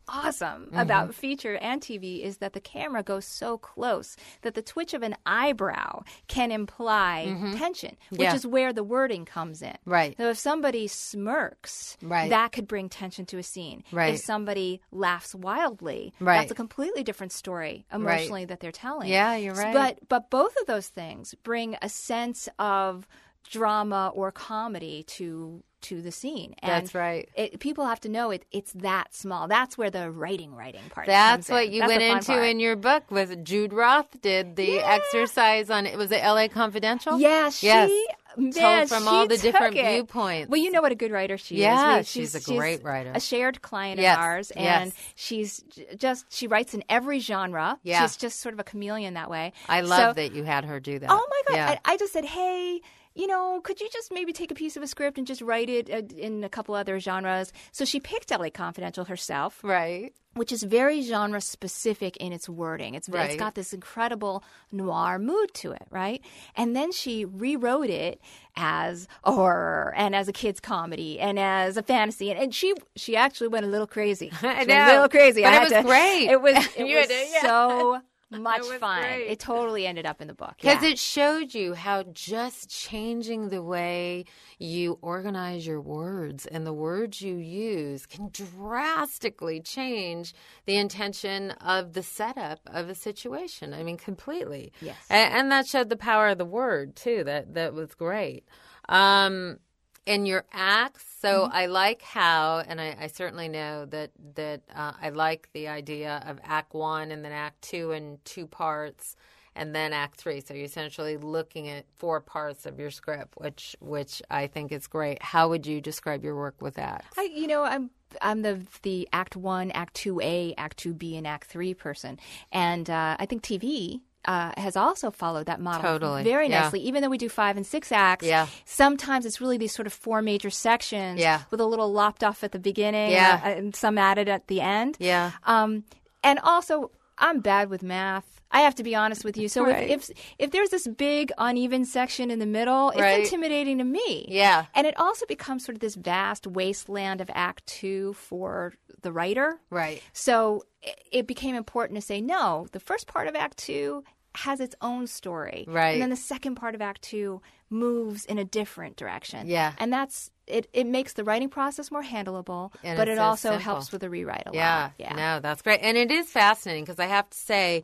[0.09, 4.93] awesome about feature and TV is that the camera goes so close that the twitch
[4.93, 7.25] of an eyebrow can imply
[7.57, 8.21] tension, which Mm-hmm.
[8.21, 8.35] Yeah.
[8.35, 9.75] is where the wording comes in.
[9.83, 10.15] Right.
[10.17, 12.29] So if somebody smirks, Right.
[12.29, 13.83] that could bring tension to a scene.
[13.91, 14.13] Right.
[14.13, 16.37] If somebody laughs wildly, Right.
[16.39, 19.09] that's a completely different story emotionally that they're telling.
[19.09, 19.73] Yeah, you're right.
[19.73, 23.07] But but both of those things bring a sense of
[23.49, 26.55] drama or comedy to to the scene.
[26.63, 27.29] And That's right.
[27.35, 28.45] It, people have to know it.
[28.51, 29.47] It's that small.
[29.47, 31.05] That's where the writing writing part.
[31.05, 31.73] That's what in.
[31.73, 32.45] you That's went into part.
[32.47, 34.91] in your book with Jude Roth did the Yeah.
[34.95, 37.19] exercise on it was it LA Confidential?
[37.19, 37.91] Yeah, she Yes.
[38.35, 39.87] man, Told from all the different it.
[39.87, 40.49] viewpoints.
[40.49, 42.07] Well, you know what a good writer she Yeah, is.
[42.15, 43.11] We- she's a great writer.
[43.13, 44.93] A shared client Yes, of ours, and yes.
[45.15, 45.63] she's
[45.95, 47.77] just she writes in every genre.
[47.83, 48.01] Yeah.
[48.01, 49.53] she's just sort of a chameleon that way.
[49.69, 51.09] I So- love that you had her do that.
[51.11, 51.55] Oh my god!
[51.55, 51.79] Yeah.
[51.85, 52.81] I, I just said, hey,
[53.17, 55.69] you know, could you just maybe take a piece of a script and just write
[55.69, 57.51] it uh, in a couple other genres?
[57.71, 60.13] So she picked LA Confidential herself, right.
[60.35, 62.93] which is very genre specific in its wording.
[62.95, 63.31] It's Right.
[63.31, 66.21] it's got this incredible noir mood to it, right?
[66.55, 68.21] And then she rewrote it
[68.55, 72.73] as a horror and as a kids comedy and as a fantasy, and, and she
[72.95, 74.31] she actually went a little crazy.
[74.41, 74.85] She I know.
[74.85, 75.41] a little crazy.
[75.41, 76.27] But I it was to- great.
[76.33, 77.41] It was it You was to- yeah.
[77.41, 79.01] so much was fun.
[79.01, 79.27] great.
[79.29, 80.89] It totally ended up in the book Because yeah.
[80.89, 84.25] it showed you how just changing the way
[84.59, 90.33] you organize your words and the words you use can drastically change
[90.65, 93.73] the intention of the setup of a situation.
[93.73, 94.71] I mean, completely.
[94.81, 94.97] Yes.
[95.09, 97.23] A- And, that showed the power of the word, too.
[97.23, 98.45] That, that was great.
[98.89, 99.59] Um,
[100.07, 101.55] in your acts, so Mm-hmm.
[101.55, 106.23] I like how, and I, I certainly know that that uh, I like the idea
[106.25, 109.15] of Act One and then Act Two in two parts,
[109.55, 110.39] and then Act Three.
[110.39, 114.87] So you're essentially looking at four parts of your script, which which I think is
[114.87, 115.21] great.
[115.21, 117.17] How would you describe your work with acts?
[117.17, 117.89] I, you know, I'm
[118.21, 122.19] I'm the the Act One, Act Two A, Act Two B, and Act Three person,
[122.51, 123.99] and uh, I think TV.
[124.27, 126.63] Uh, has also followed that model Totally, very yeah.
[126.63, 126.81] nicely.
[126.81, 128.47] Even though we do five and six acts, Yeah.
[128.65, 131.43] sometimes it's really these sort of four major sections Yeah.
[131.49, 133.39] with a little lopped off at the beginning, Yeah.
[133.41, 134.97] uh, and some added at the end.
[134.99, 135.31] Yeah.
[135.45, 135.85] Um,
[136.25, 138.25] and also, I'm bad with math.
[138.51, 139.47] I have to be honest with you.
[139.49, 139.89] So Right.
[139.89, 143.23] if, if if there's this big uneven section in the middle, it's Right.
[143.23, 144.25] intimidating to me.
[144.29, 144.65] Yeah.
[144.75, 149.59] And it also becomes sort of this vast wasteland of Act Two for the writer.
[149.69, 150.01] Right.
[150.13, 154.03] So it, it became important to say, no, the first part of Act Two
[154.37, 155.65] has its own story.
[155.67, 155.93] Right.
[155.93, 159.47] And then the second part of Act Two moves in a different direction.
[159.47, 159.73] Yeah.
[159.77, 163.49] And that's it, it makes the writing process more handleable, And but it so also
[163.49, 163.59] simple.
[163.63, 164.91] helps with the rewrite a Yeah, lot.
[164.97, 165.15] Yeah.
[165.15, 167.83] no, that's great, and it is fascinating because I have to say,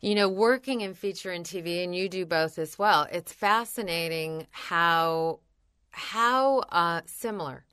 [0.00, 3.06] you know, working in feature and TV, and you do both as well.
[3.12, 5.40] It's fascinating how
[5.90, 7.64] how uh, similar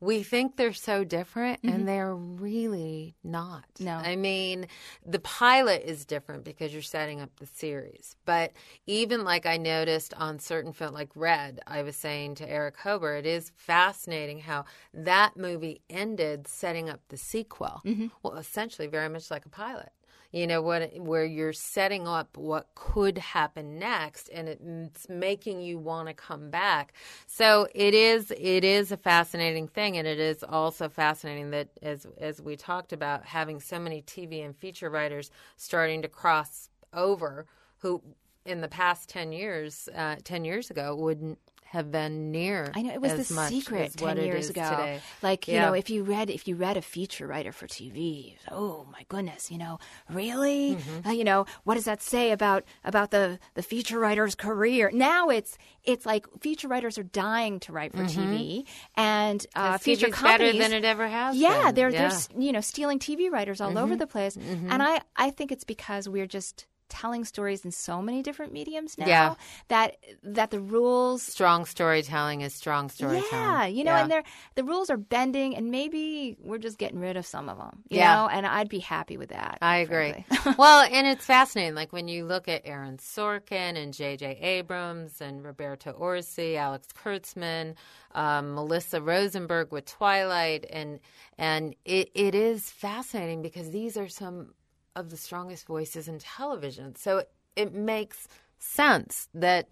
[0.00, 1.84] we think they're so different, and mm-hmm.
[1.86, 3.64] they're really not.
[3.80, 3.94] No.
[3.94, 4.66] I mean,
[5.04, 8.14] the pilot is different because you're setting up the series.
[8.24, 8.52] But
[8.86, 13.18] even like I noticed on certain film, like Red, I was saying to Erich Hoeber,
[13.18, 17.80] it is fascinating how that movie ended setting up the sequel.
[17.84, 18.08] Mm-hmm.
[18.22, 19.90] Well, essentially, very much like a pilot.
[20.36, 20.92] You know what?
[20.98, 26.14] Where you're setting up what could happen next, and it, it's making you want to
[26.14, 26.92] come back.
[27.26, 28.30] So it is.
[28.38, 32.92] It is a fascinating thing, and it is also fascinating that, as as we talked
[32.92, 37.46] about, having so many TV and feature writers starting to cross over,
[37.78, 38.02] who
[38.44, 41.38] in the past ten years, uh, ten years ago, wouldn't
[41.70, 42.72] have been near.
[42.74, 44.68] I know it was the secret ten years ago.
[44.70, 45.00] Today.
[45.22, 48.86] Like you know, if you read if you read a feature writer for TV, oh
[48.92, 49.78] my goodness, you know,
[50.10, 51.08] really, Mm-hmm.
[51.08, 54.90] Uh, you know, what does that say about about the the feature writer's career?
[54.92, 60.08] Now it's it's like feature writers are dying to write for TV, and uh, feature
[60.08, 61.74] TV's better than it ever has Yeah, been.
[61.74, 62.08] they're Yeah.
[62.08, 65.64] they're you know stealing TV writers all over the place, and I I think it's
[65.64, 69.34] because we're just telling stories in so many different mediums now Yeah.
[69.68, 73.24] that that the rules Strong storytelling is strong storytelling.
[73.32, 74.02] yeah, you know, Yeah.
[74.02, 74.22] and they're
[74.54, 77.82] the rules are bending, and maybe we're just getting rid of some of them.
[77.88, 78.14] You Yeah.
[78.14, 79.58] know, and I'd be happy with that.
[79.62, 80.24] I agree.
[80.58, 81.74] well, and it's fascinating.
[81.74, 84.38] Like when you look at Aaron Sorkin and J.J.
[84.40, 87.74] Abrams and Roberto Orci, Alex Kurtzman,
[88.14, 91.00] um, Melissa Rosenberg with Twilight, and
[91.38, 94.54] and it, it is fascinating because these are some
[94.96, 96.96] of the strongest voices in television.
[96.96, 98.26] So it, it makes
[98.58, 99.68] sense that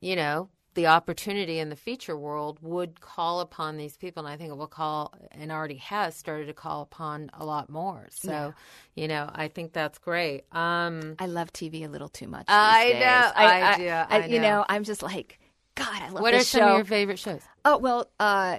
[0.00, 4.36] you know the opportunity in the feature world would call upon these people and i
[4.36, 8.54] think it will call and already has started to call upon a lot more so
[8.94, 12.46] you know i think that's great um I love TV a little too much.
[12.48, 13.00] I days.
[13.00, 14.64] know, I do, I You know.
[14.68, 15.40] I'm just like,
[15.74, 18.58] God, I love what are this some of your favorite shows Oh well, uh,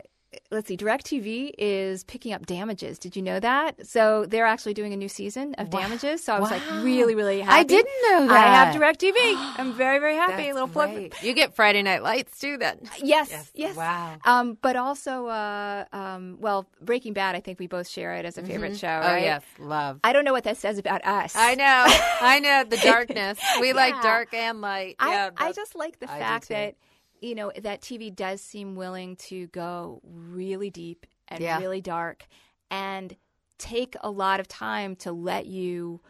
[0.52, 0.78] let's see.
[0.78, 3.00] DirecTV is picking up Damages.
[3.00, 3.88] Did you know that?
[3.88, 6.24] So they're actually doing a new season of Damages.
[6.24, 6.58] So I was Wow.
[6.58, 7.60] like really, really happy.
[7.60, 8.48] I didn't know that.
[8.48, 8.76] I have.
[8.76, 9.14] DirecTV.
[9.60, 10.44] I'm very, very happy.
[10.44, 10.94] That's little plug.
[10.94, 11.14] great.
[11.24, 13.52] you get friday night lights too then Yes, Yes.
[13.56, 14.18] yes, Wow.
[14.26, 17.36] Um, but also, uh, um, well, Breaking Bad.
[17.36, 19.02] I think we both share it as a favorite show.
[19.04, 21.34] oh yes love I don't know what that says about us.
[21.36, 21.86] I know,
[22.22, 23.40] I know the darkness.
[23.62, 24.96] We like dark and light.
[25.00, 26.76] I, yeah, I just like the I fact that
[27.22, 31.60] you know that TV does seem willing to go really deep and Yeah.
[31.60, 32.26] really dark
[32.72, 33.16] and
[33.58, 36.02] take a lot of time to let you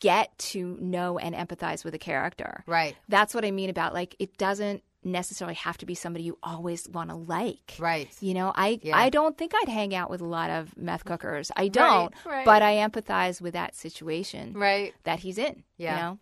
[0.00, 2.64] get to know and empathize with a character.
[2.66, 6.36] right, That's what I mean about like it doesn't necessarily have to be somebody you
[6.42, 7.76] always want to like.
[7.78, 8.08] right.
[8.20, 8.96] You know, I Yeah.
[8.98, 11.52] I don't think I'd hang out with a lot of meth cookers.
[11.54, 12.44] I don't, right.
[12.44, 14.92] but I empathize with that situation Right.
[15.04, 15.62] that he's in.
[15.76, 15.94] Yeah.
[15.94, 16.18] You know,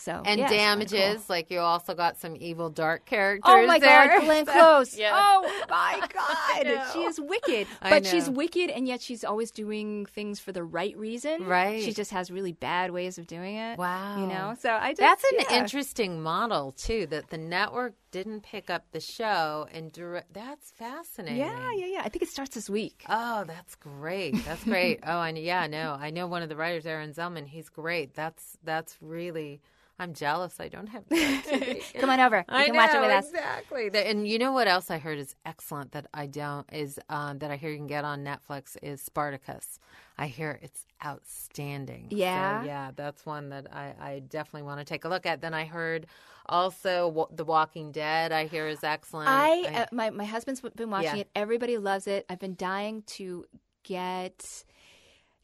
[0.00, 1.24] so And yeah, damages, cool.
[1.28, 3.42] like you also got some evil dark oh characters.
[3.46, 4.08] Oh my there.
[4.08, 4.96] God, Glenn Close!
[4.96, 5.10] Yeah.
[5.12, 10.40] Oh my God, she is wicked, but she's wicked, and yet she's always doing things
[10.40, 11.44] for the right reason.
[11.46, 11.82] Right.
[11.82, 13.78] She just has really bad ways of doing it.
[13.78, 14.20] Wow.
[14.20, 15.62] You know, so I just That's an yeah.
[15.62, 17.06] interesting model too.
[17.06, 20.32] That the network didn't pick up the show and direct.
[20.32, 21.38] That's fascinating.
[21.38, 22.02] Yeah, yeah, yeah.
[22.04, 23.04] I think it starts this week.
[23.08, 24.44] Oh, that's great.
[24.44, 25.00] That's great.
[25.06, 27.46] oh, and yeah, no, I know one of the writers, Aaron Zelman.
[27.46, 28.14] He's great.
[28.14, 29.60] That's that's really.
[30.00, 30.58] I'm jealous.
[30.58, 31.04] I don't have.
[32.00, 32.38] Come on over.
[32.38, 33.28] You I can know watch it with us.
[33.28, 33.90] exactly.
[33.94, 37.50] And you know what else I heard is excellent that I don't is um, that
[37.50, 39.78] I hear you can get on Netflix is Spartacus.
[40.16, 42.08] I hear it's outstanding.
[42.10, 42.64] So, Yeah?
[42.64, 45.40] yeah, that's one that I, I definitely want to take a look at.
[45.42, 46.06] Then I heard
[46.46, 48.32] also The Walking Dead.
[48.32, 49.28] I hear is excellent.
[49.28, 51.20] I, uh, my my husband's been watching Yeah.
[51.22, 51.30] it.
[51.36, 52.24] Everybody loves it.
[52.28, 53.44] I've been dying to
[53.82, 54.64] get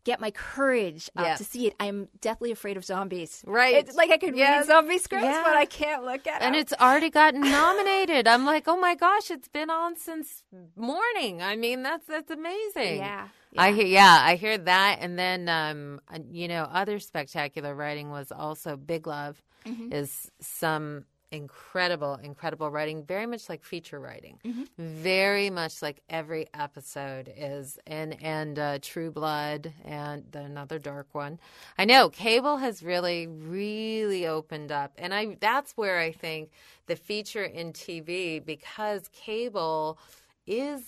[0.07, 1.38] get my courage up Yes.
[1.38, 1.74] to see it.
[1.78, 3.42] I'm deathly afraid of zombies.
[3.44, 3.74] Right.
[3.74, 4.61] It's like I could Yes.
[4.61, 5.42] read zombie scripts, Yeah.
[5.44, 6.61] but I can't look at and them.
[6.61, 8.26] it's already gotten nominated.
[8.28, 10.44] I'm like, oh my gosh, it's been on since
[10.76, 11.42] morning.
[11.42, 12.98] I mean, that's that's amazing.
[12.98, 13.28] Yeah,
[13.59, 18.11] I hear, yeah, I hear that, and then um, uh, you know, other spectacular writing
[18.11, 19.92] was also Big Love, Mm-hmm.
[19.92, 24.64] is some incredible, incredible writing, very much like feature writing, Mm-hmm.
[24.79, 31.39] very much like every episode is, and and uh, True Blood, and another dark one.
[31.79, 36.51] I know cable has really, really opened up, and I that's where I think
[36.87, 39.99] the feature in TV because cable
[40.47, 40.83] is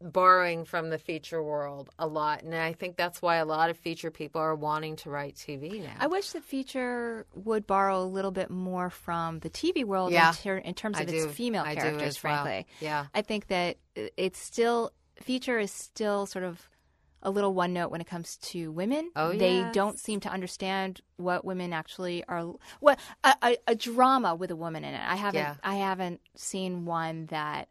[0.00, 3.76] borrowing from the feature world a lot and i think that's why a lot of
[3.76, 8.04] feature people are wanting to write tv now I wish the feature would borrow a
[8.06, 10.28] little bit more from the TV world Yeah.
[10.30, 11.30] in, ter- in terms I of its do.
[11.30, 12.44] female I do characters, as well.
[12.44, 12.66] frankly.
[12.80, 13.06] Yeah.
[13.12, 13.78] I think that
[14.16, 16.68] it's still, feature is still sort of
[17.22, 19.10] a little one note when it comes to women.
[19.16, 19.74] Oh, They yes.
[19.74, 22.42] don't seem to understand what women actually are.
[22.78, 25.00] What a, a, a drama with a woman in it.
[25.04, 25.40] I haven't.
[25.40, 25.54] Yeah.
[25.64, 27.68] I haven't seen one that.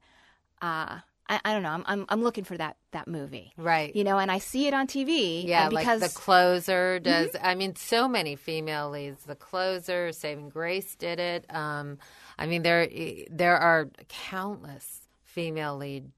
[0.61, 0.99] Uh,
[1.30, 1.69] I, I don't know.
[1.71, 3.51] I'm, I'm I'm looking for that that movie.
[3.57, 5.45] right You know, and I see it on TV.
[5.45, 7.45] yeah because like the closer does Mm-hmm.
[7.45, 11.97] i mean so many female leads the closer saving grace did it um
[12.39, 12.88] i mean there
[13.30, 16.11] there are countless female lead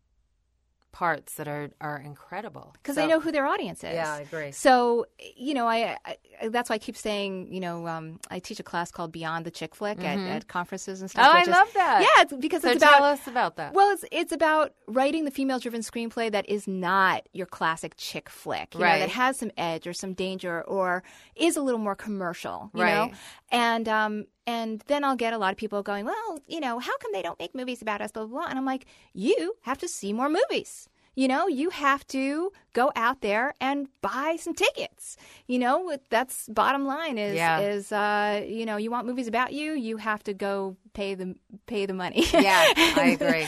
[0.92, 3.94] parts that are are incredible because So- they know who their audience is.
[3.94, 4.52] Yeah, I agree.
[4.52, 5.06] So
[5.38, 8.64] you know, I, I that's why I keep saying, you know, um, I teach a
[8.64, 11.28] class called Beyond the Chick Flick at, at conferences and stuff.
[11.30, 12.02] Oh, I is- love that.
[12.02, 15.26] Yeah, it's, because so it's tell about us about that well, it's it's about writing
[15.26, 19.00] the female-driven screenplay that is not your classic chick flick, you know, Right.
[19.00, 21.04] that has some edge or some danger or
[21.36, 22.96] is a little more commercial, you Right.
[23.12, 23.18] know.
[23.52, 26.95] And um and then I'll get a lot of people going, well, you know, how
[27.02, 28.47] come they don't make movies about us, blah blah blah.
[28.50, 30.72] And I'm like, you have to see more movies.
[31.16, 35.18] You know, you have to go out there and buy some tickets.
[35.47, 35.76] You know,
[36.10, 37.60] that's bottom line is Yeah.
[37.74, 41.36] is uh, you know, you want movies about you, you have to go pay the
[41.66, 42.24] pay the money.
[42.34, 42.64] yeah
[43.06, 43.47] i agree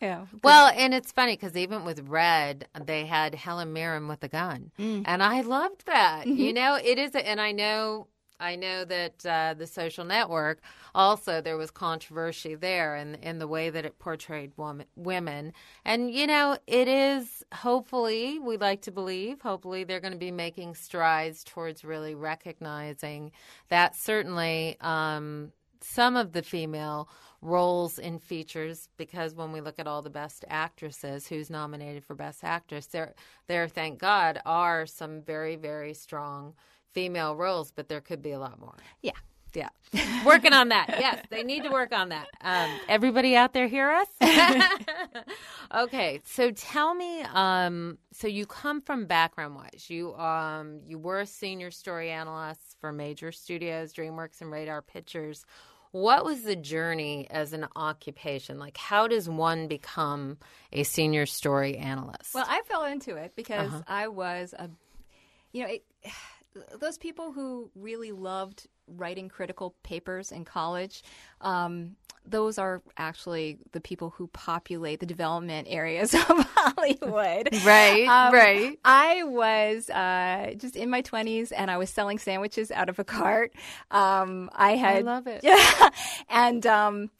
[0.00, 0.26] yeah.
[0.42, 4.60] Well, and it's funny because even with Red, they had Helen Mirren with a gun,
[4.78, 5.02] Mm.
[5.06, 6.24] and I loved that.
[6.26, 6.40] Mm-hmm.
[6.44, 8.08] You know, it is, and I know
[8.44, 10.60] I know that uh, the social network
[10.94, 16.10] also there was controversy there in in the way that it portrayed woman, women, and
[16.10, 20.74] you know it is hopefully we like to believe hopefully they're going to be making
[20.74, 23.32] strides towards really recognizing
[23.70, 27.08] that certainly um, some of the female
[27.40, 32.14] roles in features because when we look at all the best actresses who's nominated for
[32.14, 33.14] best actress there
[33.48, 36.54] there thank god are some very very strong
[36.94, 38.76] female roles but there could be a lot more.
[39.02, 39.12] Yeah.
[39.54, 39.68] yeah.
[40.24, 40.96] Working on that.
[40.98, 42.28] Yes they need to work on that.
[42.40, 44.08] Um, everybody out there hear us?
[45.74, 51.20] Okay so tell me um, so you come from background wise you um, you were
[51.20, 55.44] a senior story analyst for major studios dreamworks and radar pictures.
[55.94, 58.58] What was the journey as an occupation?
[58.58, 60.38] Like, how does one become
[60.72, 62.34] a senior story analyst?
[62.34, 64.70] Well, I fell into it because I was a,
[65.52, 65.84] you know, it,
[66.78, 71.02] those people who really loved writing critical papers in college,
[71.40, 71.96] um,
[72.26, 77.48] those are actually the people who populate the development areas of Hollywood.
[77.64, 78.78] Right, right.
[78.84, 83.04] I was uh, just in my 20s and I was selling sandwiches out of a
[83.04, 83.52] cart.
[83.90, 85.04] Um, I had.
[85.04, 85.40] love it.
[85.42, 85.90] Yeah.
[86.30, 87.10] and um,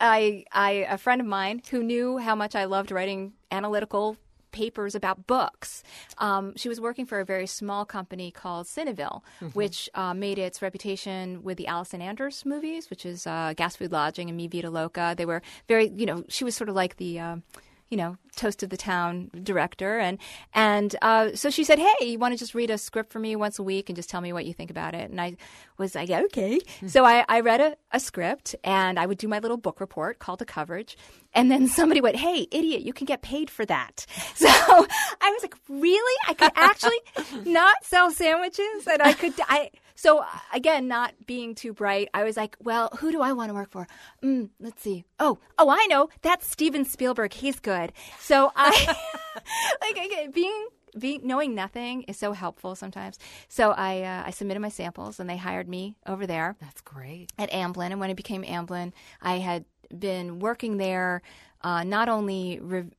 [0.00, 4.16] I, I, a friend of mine who knew how much I loved writing analytical
[4.52, 5.82] papers about books.
[6.18, 9.22] Um, she was working for a very small company called Cineville,
[9.54, 13.92] which uh, made its reputation with the Allison Anders movies, which is uh, Gas Food
[13.92, 15.14] Lodging and Mi Vida Loca.
[15.16, 17.18] They were very, you know, she was sort of like the.
[17.18, 17.36] Uh,
[17.90, 20.18] you know, toast of the town director, and
[20.54, 23.34] and uh, so she said, "Hey, you want to just read a script for me
[23.36, 25.36] once a week and just tell me what you think about it?" And I
[25.78, 29.38] was like, "Okay." so I, I read a, a script, and I would do my
[29.38, 30.96] little book report called the coverage,
[31.32, 35.42] and then somebody went, "Hey, idiot, you can get paid for that." So I was
[35.42, 36.16] like, "Really?
[36.28, 36.98] I could actually
[37.44, 40.24] not sell sandwiches, and I could I." So
[40.54, 43.68] again, not being too bright, I was like, "Well, who do I want to work
[43.68, 43.88] for?"
[44.22, 45.04] Mm, let's see.
[45.18, 46.08] Oh, oh, I know.
[46.22, 47.32] That's Steven Spielberg.
[47.32, 47.92] He's good.
[48.20, 48.70] So I
[49.80, 53.18] like being being knowing nothing is so helpful sometimes.
[53.48, 57.32] So I uh, I submitted my samples, and they hired me over there That's great.
[57.36, 57.90] at Amblin.
[57.90, 59.64] And when it became Amblin, I had
[59.96, 61.22] been working there,
[61.62, 62.60] uh, not only.
[62.62, 62.92] Re-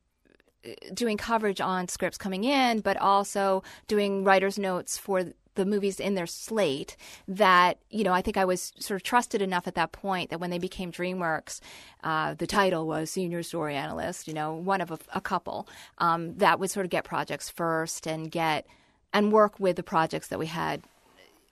[0.92, 5.24] doing coverage on scripts coming in, but also doing writer's notes for
[5.54, 6.96] the movies in their slate
[7.26, 10.40] that, you know, I think I was sort of trusted enough at that point that
[10.40, 11.60] when they became DreamWorks,
[12.04, 16.36] uh, the title was Senior Story Analyst, you know, one of a, a couple um,
[16.36, 18.66] that would sort of get projects first and get
[19.12, 20.82] and work with the projects that we had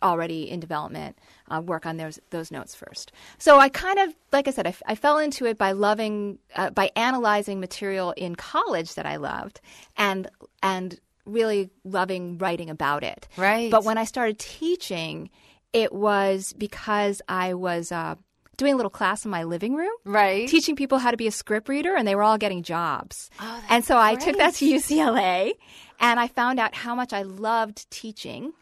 [0.00, 1.18] already in development,
[1.50, 3.12] uh, work on those those notes first.
[3.38, 6.90] So I kind of, like I said, I fell into it by loving, uh, by
[6.94, 9.60] analyzing material in college that I loved,
[9.96, 10.28] and
[10.62, 13.28] and really loving writing about it.
[13.36, 13.70] Right.
[13.70, 15.30] But when I started teaching,
[15.72, 17.92] it was because I was.
[17.92, 18.16] Uh,
[18.56, 20.48] Doing a little class in my living room, Right.
[20.48, 23.30] Teaching people how to be a script reader, and they were all getting jobs.
[23.38, 24.64] Oh, that's and so I took that to.
[24.66, 25.52] UCLA,
[26.00, 28.52] and I found out how much I loved teaching.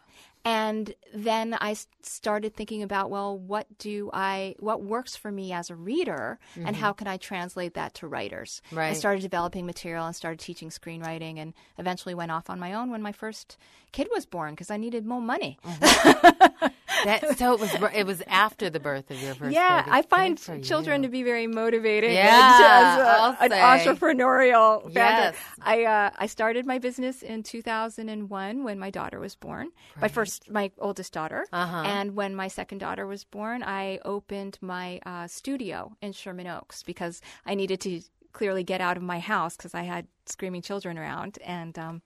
[0.47, 5.69] And then I started thinking about, well, what do I, what works for me as
[5.69, 8.61] a reader, and how can I translate that to writers?
[8.71, 8.93] I Mm-hmm.
[8.99, 13.01] Started developing material and started teaching screenwriting, and eventually went off on my own when
[13.01, 13.57] my first
[13.91, 15.59] kid was born because I needed more money.
[17.03, 19.91] That, so it was it was after the birth of your first Yeah, baby.
[19.97, 22.13] I find children to be very motivating.
[22.13, 23.51] Yeah, as, a- I'll an
[23.97, 24.93] entrepreneurial founder.
[24.99, 25.35] Yes.
[25.61, 29.69] I uh, I started my business in 2001 when my daughter was born.
[30.01, 31.83] My first, my oldest daughter, Uh-huh.
[31.85, 36.83] and when my second daughter was born, I opened my uh, studio in Sherman Oaks
[36.83, 38.01] because I needed to
[38.33, 42.01] clearly get out of my house because I had screaming children around, and um,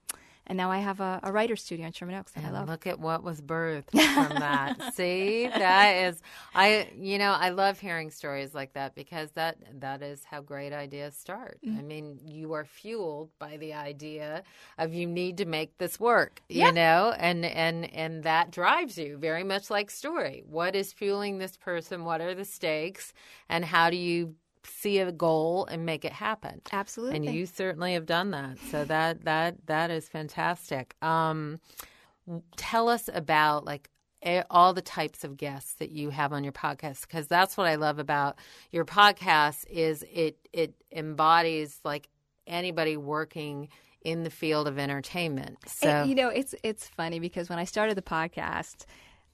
[0.47, 2.67] and now I have a, a writer's studio in Sherman Oaks that I love.
[2.67, 4.93] look at what was birthed from that.
[4.95, 6.21] See, that is,
[6.55, 10.73] I, you know, I love hearing stories like that because that that is how great
[10.73, 11.59] ideas start.
[11.65, 11.79] Mm-hmm.
[11.79, 14.43] I mean, you are fueled by the idea
[14.77, 16.67] of you need to make this work, Yeah.
[16.67, 20.43] you know, and and and that drives you very much like story.
[20.47, 22.03] What is fueling this person?
[22.03, 23.13] What are the stakes?
[23.47, 26.61] And how do you see a goal and make it happen?
[26.71, 27.17] Absolutely.
[27.17, 28.57] And you certainly have done that.
[28.69, 30.95] So that that that is fantastic.
[31.01, 31.59] Um,
[32.57, 33.89] tell us about like
[34.49, 37.75] all the types of guests that you have on your podcast because that's what I
[37.75, 38.37] love about
[38.71, 42.07] your podcast is it it embodies like
[42.45, 43.69] anybody working
[44.03, 45.57] in the field of entertainment.
[45.67, 48.85] So And, you know, it's it's funny because when I started the podcast,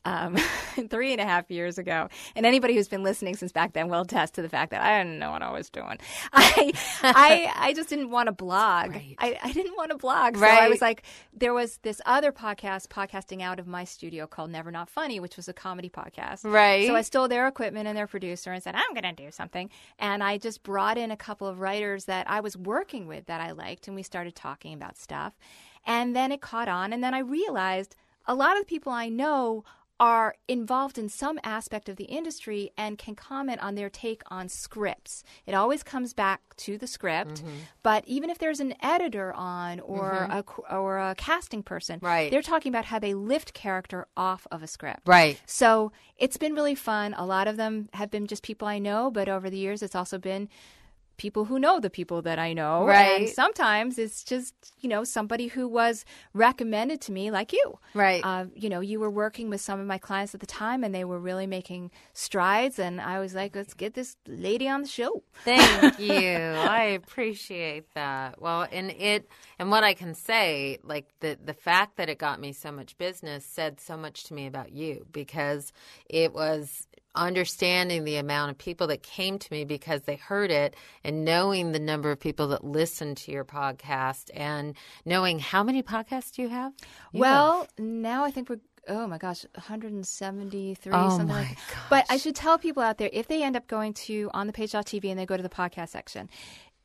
[0.08, 0.36] um,
[0.90, 2.08] three and a half years ago.
[2.36, 5.04] And anybody who's been listening since back then will attest to the fact that I
[5.04, 5.98] didn't know what I was doing.
[6.34, 6.72] I
[7.04, 8.92] I, I just didn't want to blog.
[8.92, 9.16] Right.
[9.20, 10.36] I, I didn't want to blog.
[10.36, 10.62] So Right.
[10.62, 11.04] I was like,
[11.34, 15.36] there was this other podcast podcasting out of my studio called Never Not Funny, which
[15.36, 16.46] was a comedy podcast.
[16.46, 16.88] Right.
[16.88, 19.70] So I stole their equipment and their producer and said, I'm going to do something.
[20.00, 23.42] And I just brought in a couple of writers that I was working with that
[23.42, 25.34] I liked, and we started talking about stuff.
[25.86, 26.94] And then it caught on.
[26.94, 27.96] And then I realized
[28.26, 29.64] a lot of the people I know
[30.00, 34.48] are involved in some aspect of the industry and can comment on their take on
[34.48, 35.24] scripts.
[35.48, 37.56] It always comes back to the script, Mm-hmm.
[37.82, 42.30] but even if there's an editor on or a or a casting person, Right.
[42.30, 45.02] they're talking about how they lift character off of a script.
[45.08, 45.42] Right.
[45.48, 47.16] So it's been really fun.
[47.18, 49.96] A lot of them have been just people I know, but over the years, it's
[49.96, 50.48] also been
[51.18, 52.86] people who know the people that I know.
[52.86, 53.22] Right.
[53.22, 57.80] And sometimes it's just, you know, somebody who was recommended to me, like you.
[57.94, 58.22] Right.
[58.24, 60.94] Uh, you know, you were working with some of my clients at the time and
[60.94, 62.78] they were really making strides.
[62.80, 65.24] And I was like, let's get this lady on the show.
[65.44, 66.38] Thank you.
[66.38, 68.40] I appreciate that.
[68.42, 69.28] Well, and it
[69.60, 72.98] and what I can say, like the the fact that it got me so much
[72.98, 75.74] business said so much to me about you because
[76.10, 76.88] it was
[77.18, 81.72] understanding the amount of people that came to me because they heard it and knowing
[81.72, 86.42] the number of people that listened to your podcast and knowing how many podcasts do
[86.42, 86.74] you have?
[87.12, 88.60] You have- Well, now I think we're
[88.90, 91.58] oh my gosh, 173 Oh something like that.
[91.90, 94.54] But I should tell people out there if they end up going to on the
[94.54, 96.30] page.tv and they go to the podcast section.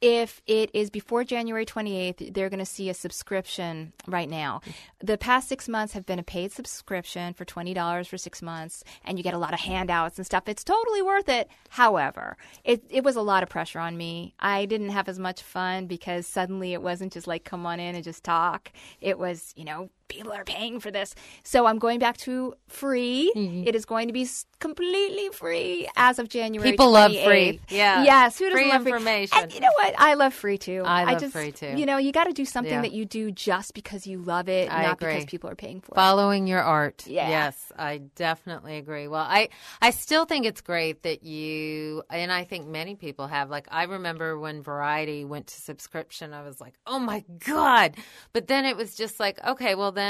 [0.02, 4.60] If it is before January 28th, they're going to see a subscription right now.
[4.98, 9.16] The past six months have been a paid subscription for $20 for six months, and
[9.16, 10.48] you get a lot of handouts and stuff.
[10.48, 11.48] It's totally worth it.
[11.68, 14.34] However, it, it was a lot of pressure on me.
[14.40, 17.94] I didn't have as much fun because suddenly it wasn't just like come on in
[17.94, 18.72] and just talk.
[19.00, 21.14] It was, you know, people are paying for this.
[21.42, 23.32] So I'm going back to free.
[23.34, 23.66] Mm-hmm.
[23.66, 24.28] It is going to be
[24.60, 26.70] completely free as of January.
[26.70, 27.60] People love free.
[27.68, 28.04] Yeah.
[28.04, 28.38] Yes.
[28.38, 29.38] Who doesn't Free love information.
[29.38, 29.94] And you know what?
[29.98, 30.82] I love free too.
[30.84, 31.74] I love just, free, too.
[31.76, 32.82] You know, you got to do something Yeah.
[32.82, 35.14] that you do just because you love it, I not agree.
[35.14, 35.96] because people are paying for it.
[35.96, 37.06] Following your art.
[37.06, 37.28] Yeah.
[37.28, 39.08] Yes, I definitely agree.
[39.08, 39.48] Well, I
[39.80, 43.84] I still think it's great that you and I think many people have like I
[43.84, 47.96] remember when Variety went to subscription, I was like, "Oh my god."
[48.32, 50.01] But then it was just like, "Okay, well then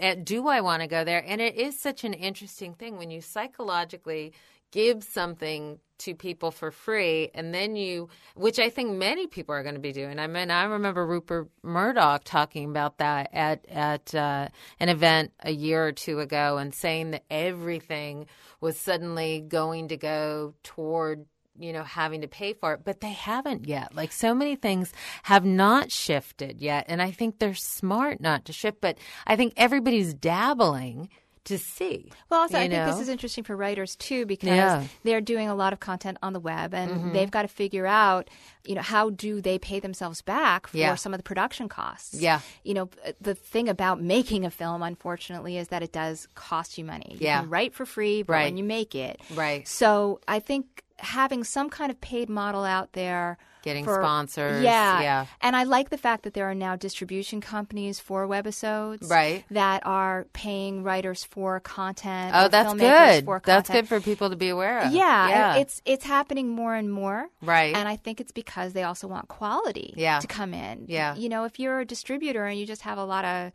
[0.00, 3.10] uh, do I want to go there?" And it is such an interesting thing when
[3.10, 4.32] you psychologically
[4.74, 9.62] give something to people for free and then you which i think many people are
[9.62, 14.12] going to be doing i mean i remember rupert murdoch talking about that at at
[14.14, 14.48] uh,
[14.80, 18.26] an event a year or two ago and saying that everything
[18.60, 21.24] was suddenly going to go toward
[21.58, 24.92] you know having to pay for it but they haven't yet like so many things
[25.22, 29.52] have not shifted yet and i think they're smart not to shift but i think
[29.56, 31.08] everybody's dabbling
[31.44, 34.76] to see Well, also, I you think this is interesting for writers too because Yeah.
[34.78, 34.86] Mm-hmm.
[35.02, 38.30] they're doing a lot of content on the web, and they've got to figure out,
[38.64, 40.94] you know, how do they pay themselves back for Yeah.
[40.94, 42.14] some of the production costs.
[42.18, 42.40] Yeah.
[42.62, 42.88] You know,
[43.20, 47.10] the thing about making a film, unfortunately, is that it does cost you money.
[47.20, 47.44] You Yeah.
[47.46, 48.44] write for free, but Right.
[48.46, 49.68] when you make it, Right.
[49.68, 53.38] So I think having some kind of paid model out there.
[53.62, 55.26] Getting for- sponsors, yeah, yeah.
[55.40, 59.42] and I like the fact that there are now distribution companies for webisodes, Right.
[59.50, 62.32] That are paying writers for content.
[62.36, 63.24] Oh, that's good.
[63.24, 64.92] For That's good for people to be aware of.
[64.92, 65.56] Yeah, yeah.
[65.56, 67.28] it's it's happening more and more.
[67.40, 67.74] Right.
[67.74, 70.18] And I think it's because they also want quality Yeah.
[70.18, 70.84] to come in.
[70.88, 71.14] Yeah.
[71.16, 73.52] You know, if you're a distributor and you just have a lot of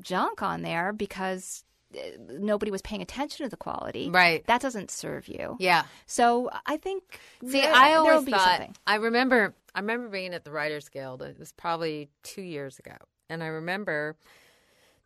[0.00, 1.62] junk on there because
[2.28, 4.46] nobody was paying attention to the quality, Right.
[4.46, 5.56] That doesn't serve you.
[5.60, 5.84] yeah.
[6.06, 8.40] So I think See, there, I always thought.
[8.40, 8.76] something.
[8.86, 9.54] I remember.
[9.74, 11.22] I remember being at the Writers Guild.
[11.22, 12.96] It was probably two years ago,
[13.28, 14.16] and I remember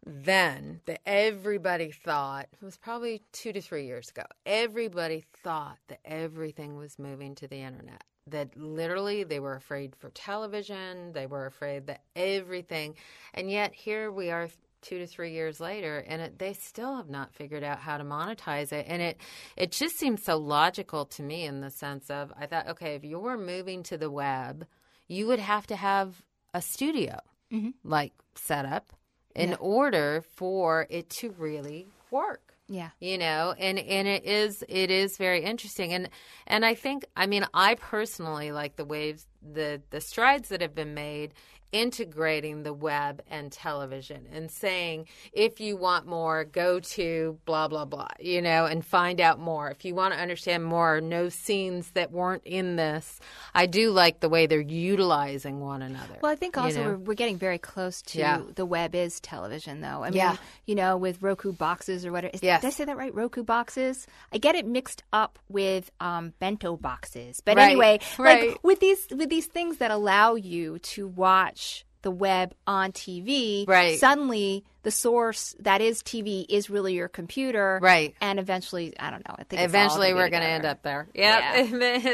[0.06, 4.22] then that everybody thought it was probably two to three years ago.
[4.46, 8.02] Everybody thought that everything was moving to the internet.
[8.26, 11.12] That literally they were afraid for television.
[11.12, 12.94] They were afraid that everything,
[13.34, 14.48] and yet here we are
[14.82, 18.04] two to three years later and it, they still have not figured out how to
[18.04, 18.86] monetize it.
[18.88, 19.20] And it
[19.56, 23.04] it just seems so logical to me in the sense of i thought okay if
[23.04, 24.66] you're moving to the web
[25.08, 26.22] you would have to have
[26.54, 27.18] a studio
[27.52, 27.70] mm-hmm.
[27.84, 28.92] like set up
[29.34, 32.54] in order for it to really work.
[32.72, 32.90] Yeah.
[33.00, 35.92] you know and and it is it is very interesting.
[35.92, 36.08] And
[36.46, 40.74] and i think i mean i personally like the waves the the strides that have
[40.74, 41.34] been made
[41.72, 47.84] integrating the web and television and saying if you want more go to blah blah
[47.84, 51.90] blah you know and find out more if you want to understand more no scenes
[51.92, 53.18] that weren't in this
[53.54, 56.88] i do like the way they're utilizing one another Well, I think you also know?
[56.90, 58.42] we're, we're getting very close to Yeah.
[58.54, 60.02] the web is television, though.
[60.04, 60.36] I mean, Yeah.
[60.66, 62.32] you know, with Roku boxes or whatever.
[62.34, 62.60] Is, Yes.
[62.62, 63.14] Did I say that right?
[63.14, 64.06] Roku boxes.
[64.32, 67.70] I get it mixed up with um, bento boxes, but Right.
[67.70, 68.48] anyway, Right.
[68.50, 71.59] like with these with these things that allow you to watch
[72.02, 73.98] the web on TV, Right.
[73.98, 78.14] Suddenly, the source that is TV is really your computer, Right.
[78.22, 79.34] And eventually, I don't know.
[79.38, 81.08] I think Eventually, we're going to end up there.
[81.14, 81.62] Yeah,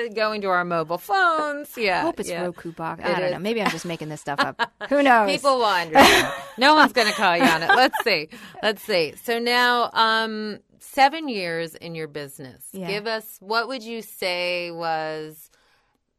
[0.15, 1.71] going to our mobile phones.
[1.77, 2.43] Yeah, I hope it's yeah.
[2.43, 3.01] Roku box.
[3.01, 3.33] It I don't is.
[3.35, 3.39] know.
[3.39, 4.61] Maybe I'm just making this stuff up.
[4.89, 5.31] Who knows?
[5.31, 6.33] People will understand.
[6.59, 7.69] no one's going to call you on it.
[7.69, 8.29] Let's see.
[8.65, 9.15] Let's see.
[9.23, 12.65] So now, um, seven years in your business.
[12.73, 12.89] Yeah.
[12.89, 15.49] Give us what would you say was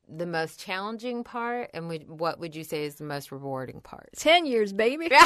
[0.09, 4.09] the most challenging part, and would, what would you say is the most rewarding part?
[4.17, 5.09] 10 years, baby.
[5.09, 5.19] 10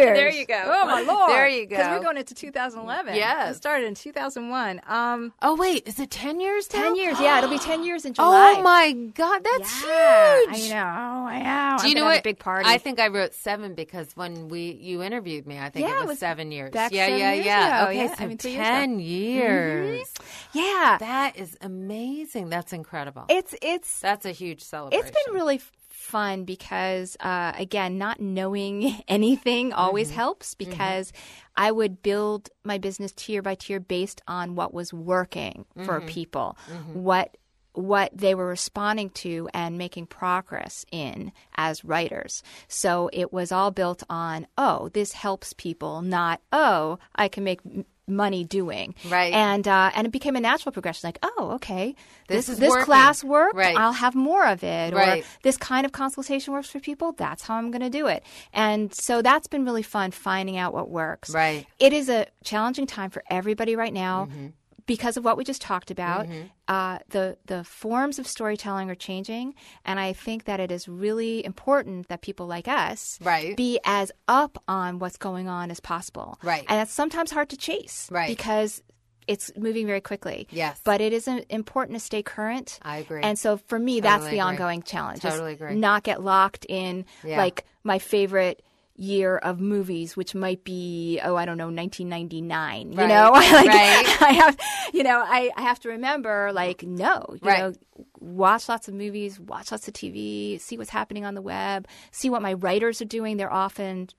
[0.00, 0.16] years.
[0.18, 0.62] There you go.
[0.66, 1.30] Oh, my Lord.
[1.30, 3.14] There you go Because we're going into 2011.
[3.14, 3.54] Yes.
[3.54, 4.80] It started in 2001.
[4.86, 6.66] Um, Oh wait, is it ten years?
[6.68, 7.20] 10 years.
[7.20, 8.54] Yeah, it'll be 10 years in July.
[8.58, 10.70] Oh my God, that's yeah, huge.
[10.70, 11.26] I know.
[11.28, 11.78] I know.
[11.82, 12.20] Do you I'm know what?
[12.20, 12.68] A big party.
[12.68, 15.98] I think I wrote seven because when we you interviewed me, I think Yeah, it
[15.98, 16.70] it was, was seven years.
[16.72, 17.82] back yeah, seven yeah, years yeah.
[17.82, 17.90] ago.
[17.90, 18.70] Okay, Yeah, so I mean, three years ago.
[18.74, 20.12] ten years.
[20.52, 20.96] yeah.
[21.00, 22.48] That is amazing.
[22.48, 23.24] That's incredible.
[23.28, 25.06] It's, it's, That's a huge celebration.
[25.06, 30.16] it's been really fun because uh, again not knowing anything always Mm-hmm.
[30.16, 31.12] helps because
[31.56, 36.06] i would build my business tier by tier based on what was working for Mm-hmm.
[36.08, 36.58] people
[36.92, 37.36] what
[37.72, 42.40] what they were responding to and making progress in as writers.
[42.68, 47.58] So it was all built on, oh, this helps people, not, oh, I can make
[48.06, 48.94] money doing.
[49.08, 49.32] Right.
[49.32, 51.08] And uh, and it became a natural progression.
[51.08, 51.94] Like, oh, okay,
[52.28, 53.56] This this is this class worked.
[53.56, 53.76] Right.
[53.76, 54.94] I'll have more of it.
[54.94, 55.22] Right.
[55.22, 57.12] Or this kind of consultation works for people.
[57.12, 58.24] That's how I'm going to do it.
[58.52, 61.30] And so that's been really fun finding out what works.
[61.30, 61.66] Right.
[61.78, 64.26] It is a challenging time for everybody right now.
[64.26, 64.46] Mm-hmm.
[64.86, 66.26] Because of what we just talked about,
[66.68, 69.54] uh, the the forms of storytelling are changing,
[69.84, 73.56] and I think that it is really important that people like us Right.
[73.56, 76.38] be as up on what's going on as possible.
[76.42, 76.64] Right.
[76.68, 78.08] and that's sometimes hard to chase.
[78.10, 78.28] Right.
[78.28, 78.82] because
[79.26, 80.46] it's moving very quickly.
[80.50, 80.78] Yes.
[80.84, 82.78] but it is important to stay current.
[82.82, 83.22] I agree.
[83.22, 84.40] And so for me, that's the agree.
[84.40, 85.22] ongoing challenge.
[85.22, 85.74] Totally agree.
[85.76, 87.38] Not get locked in Yeah.
[87.38, 88.62] like my favorite
[88.96, 92.92] year of movies, which might be oh I don't know 1999.
[92.92, 94.22] You know, like, Right.
[94.22, 94.56] I have
[94.92, 97.58] you know I, I have to remember like no, you Right.
[97.58, 97.72] know,
[98.20, 102.30] watch lots of movies, watch lots of TV, see what's happening on the web, see
[102.30, 103.36] what my writers are doing.
[103.36, 104.10] They're often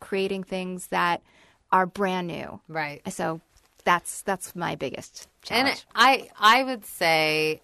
[0.00, 1.22] creating things that
[1.70, 2.60] are brand new.
[2.68, 3.00] right.
[3.12, 3.40] So
[3.84, 5.78] that's that's my biggest challenge.
[5.78, 7.60] it- I I would say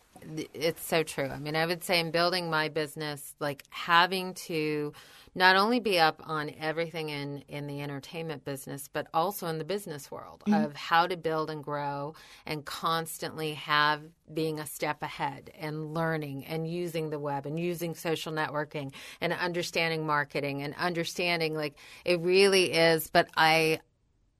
[0.55, 1.29] it's so true.
[1.29, 4.93] I mean, I would say in building my business, like having to
[5.35, 9.64] not only be up on everything in in the entertainment business, but also in the
[9.64, 10.64] business world mm-hmm.
[10.64, 12.14] of how to build and grow
[12.47, 14.03] and constantly have
[14.33, 19.33] being a step ahead and learning and using the web and using social networking and
[19.33, 23.09] understanding marketing and understanding like it really is.
[23.09, 23.81] But I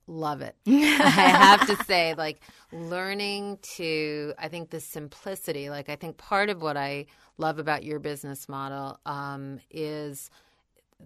[0.09, 0.57] love it.
[0.67, 2.41] I have to say, like,
[2.73, 7.07] learning to, I think the simplicity, like, I think part of what I
[7.37, 10.31] love about your business model um, is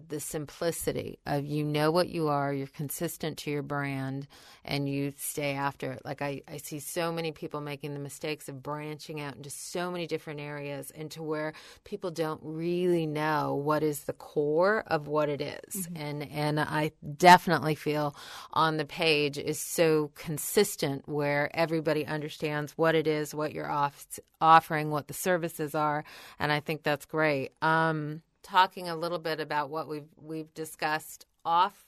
[0.09, 4.27] the simplicity of you know what you are, you're consistent to your brand,
[4.65, 6.01] and you stay after it.
[6.03, 9.91] Like I, I see so many people making the mistakes of branching out into so
[9.91, 15.29] many different areas into where people don't really know what is the core of what
[15.29, 15.87] it is.
[15.95, 18.15] And and I definitely feel
[18.51, 24.07] on the page is so consistent where everybody understands what it is, what you're off,
[24.41, 26.03] offering, what the services are,
[26.39, 27.51] and I think that's great.
[27.61, 31.87] Um, talking a little bit about what we've we've discussed off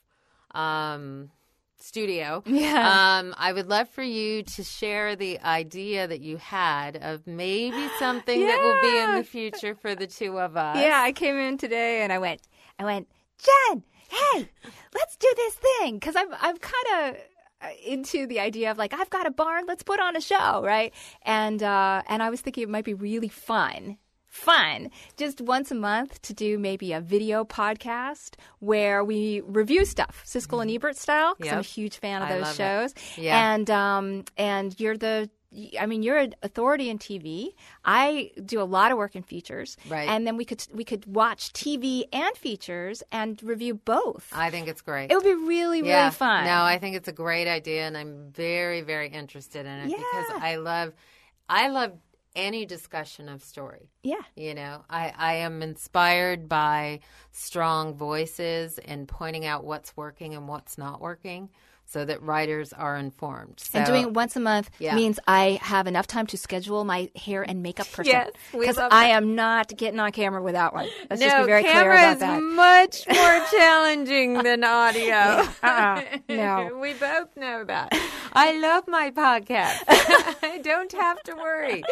[0.52, 1.30] um,
[1.78, 2.42] studio.
[2.46, 3.20] Yeah.
[3.20, 7.88] Um, I would love for you to share the idea that you had of maybe
[8.00, 10.78] something that will be in the future for the two of us.
[10.78, 12.42] Yeah, I came in today and I went,
[12.80, 14.50] I went, Jen, hey,
[14.94, 17.18] let's do this thing because I'm I'm kind of
[17.86, 20.94] into the idea of like I've got a barn, let's put on a show, right?
[21.24, 23.98] And uh, and I was thinking it might be really fun.
[24.36, 30.24] Fun, just once a month to do maybe a video podcast where we review stuff,
[30.26, 31.36] Siskel and Ebert style.
[31.36, 32.56] 'cause I'm a huge fan of I those it.
[32.56, 32.94] shows.
[33.18, 33.54] Yeah.
[33.54, 35.30] And um, and you're the,
[35.80, 37.54] I mean, you're an authority in TV.
[37.86, 40.10] I do a lot of work in features, Right.
[40.10, 44.28] And then we could we could watch TV and features and review both.
[44.34, 45.12] I think it's great.
[45.12, 46.44] it would be really really fun.
[46.44, 50.26] No, I think it's a great idea, and I'm very, very interested in it because
[50.42, 50.92] I love,
[51.48, 51.94] I love
[52.36, 53.90] any discussion of story.
[54.04, 54.22] Yeah.
[54.36, 57.00] You know, I, I am inspired by
[57.32, 61.50] strong voices and pointing out what's working and what's not working
[61.86, 63.60] so that writers are informed.
[63.60, 64.96] So, and doing it once a month Yeah.
[64.96, 68.12] means I have enough time to schedule my hair and makeup person.
[68.12, 70.88] Yes, because I am not getting on camera without one.
[71.10, 72.42] Let's no, just be very clear about is that.
[72.42, 75.16] much more challenging than audio.
[75.64, 76.02] Uh-uh.
[76.30, 76.78] No.
[76.82, 77.90] we both know that.
[78.34, 79.84] I love my podcast.
[79.88, 81.84] I don't have to worry.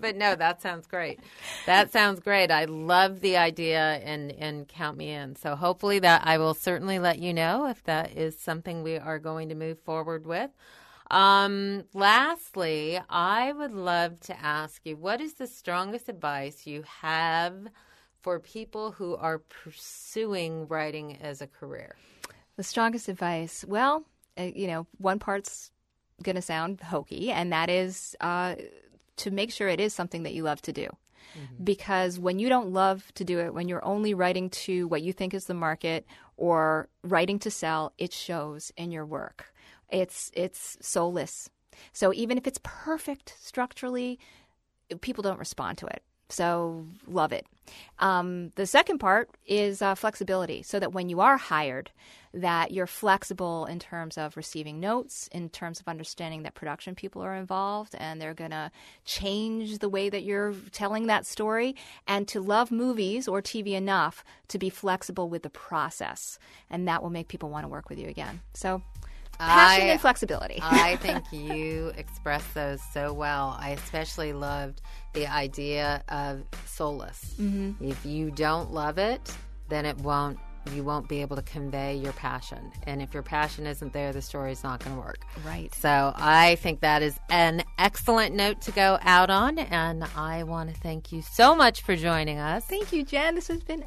[0.00, 1.20] but no, that sounds great.
[1.66, 2.50] That sounds great.
[2.50, 5.36] I love the idea and and count me in.
[5.36, 9.18] So hopefully that I will certainly let you know if that is something we are
[9.18, 10.50] going to move forward with.
[11.10, 17.68] Um, lastly, I would love to ask you what is the strongest advice you have
[18.20, 21.94] for people who are pursuing writing as a career?
[22.56, 24.04] The strongest advice, well,
[24.36, 25.70] uh, you know, one part's
[26.22, 28.56] going to sound hokey, and that is uh,
[29.18, 30.88] to make sure it is something that you love to do.
[31.34, 31.64] Mm-hmm.
[31.64, 35.12] Because when you don't love to do it, when you're only writing to what you
[35.12, 36.06] think is the market
[36.36, 39.52] or writing to sell, it shows in your work.
[39.90, 41.50] It's it's soulless.
[41.92, 44.18] So even if it's perfect structurally,
[45.00, 46.02] people don't respond to it.
[46.28, 47.46] So love it.
[47.98, 51.90] Um, the second part is uh, flexibility, so that when you are hired,
[52.32, 57.22] that you're flexible in terms of receiving notes, in terms of understanding that production people
[57.22, 58.70] are involved and they're going to
[59.04, 61.74] change the way that you're telling that story,
[62.06, 66.38] and to love movies or TV enough to be flexible with the process,
[66.70, 68.40] and that will make people want to work with you again.
[68.54, 68.82] So.
[69.38, 70.58] Passion I- and flexibility.
[70.62, 73.56] I think you expressed those so well.
[73.58, 74.82] I especially loved
[75.12, 77.34] the idea of soulless.
[77.40, 77.84] Mm-hmm.
[77.84, 79.32] If you don't love it,
[79.68, 80.38] then it won't.
[80.74, 84.20] You won't be able to convey your passion, and if your passion isn't there, the
[84.20, 85.24] story's not going to work.
[85.44, 85.72] Right.
[85.76, 90.74] So I think that is an excellent note to go out on, and I want
[90.74, 92.64] to thank you so much for joining us.
[92.64, 93.36] Thank you, Jen.
[93.36, 93.84] This has been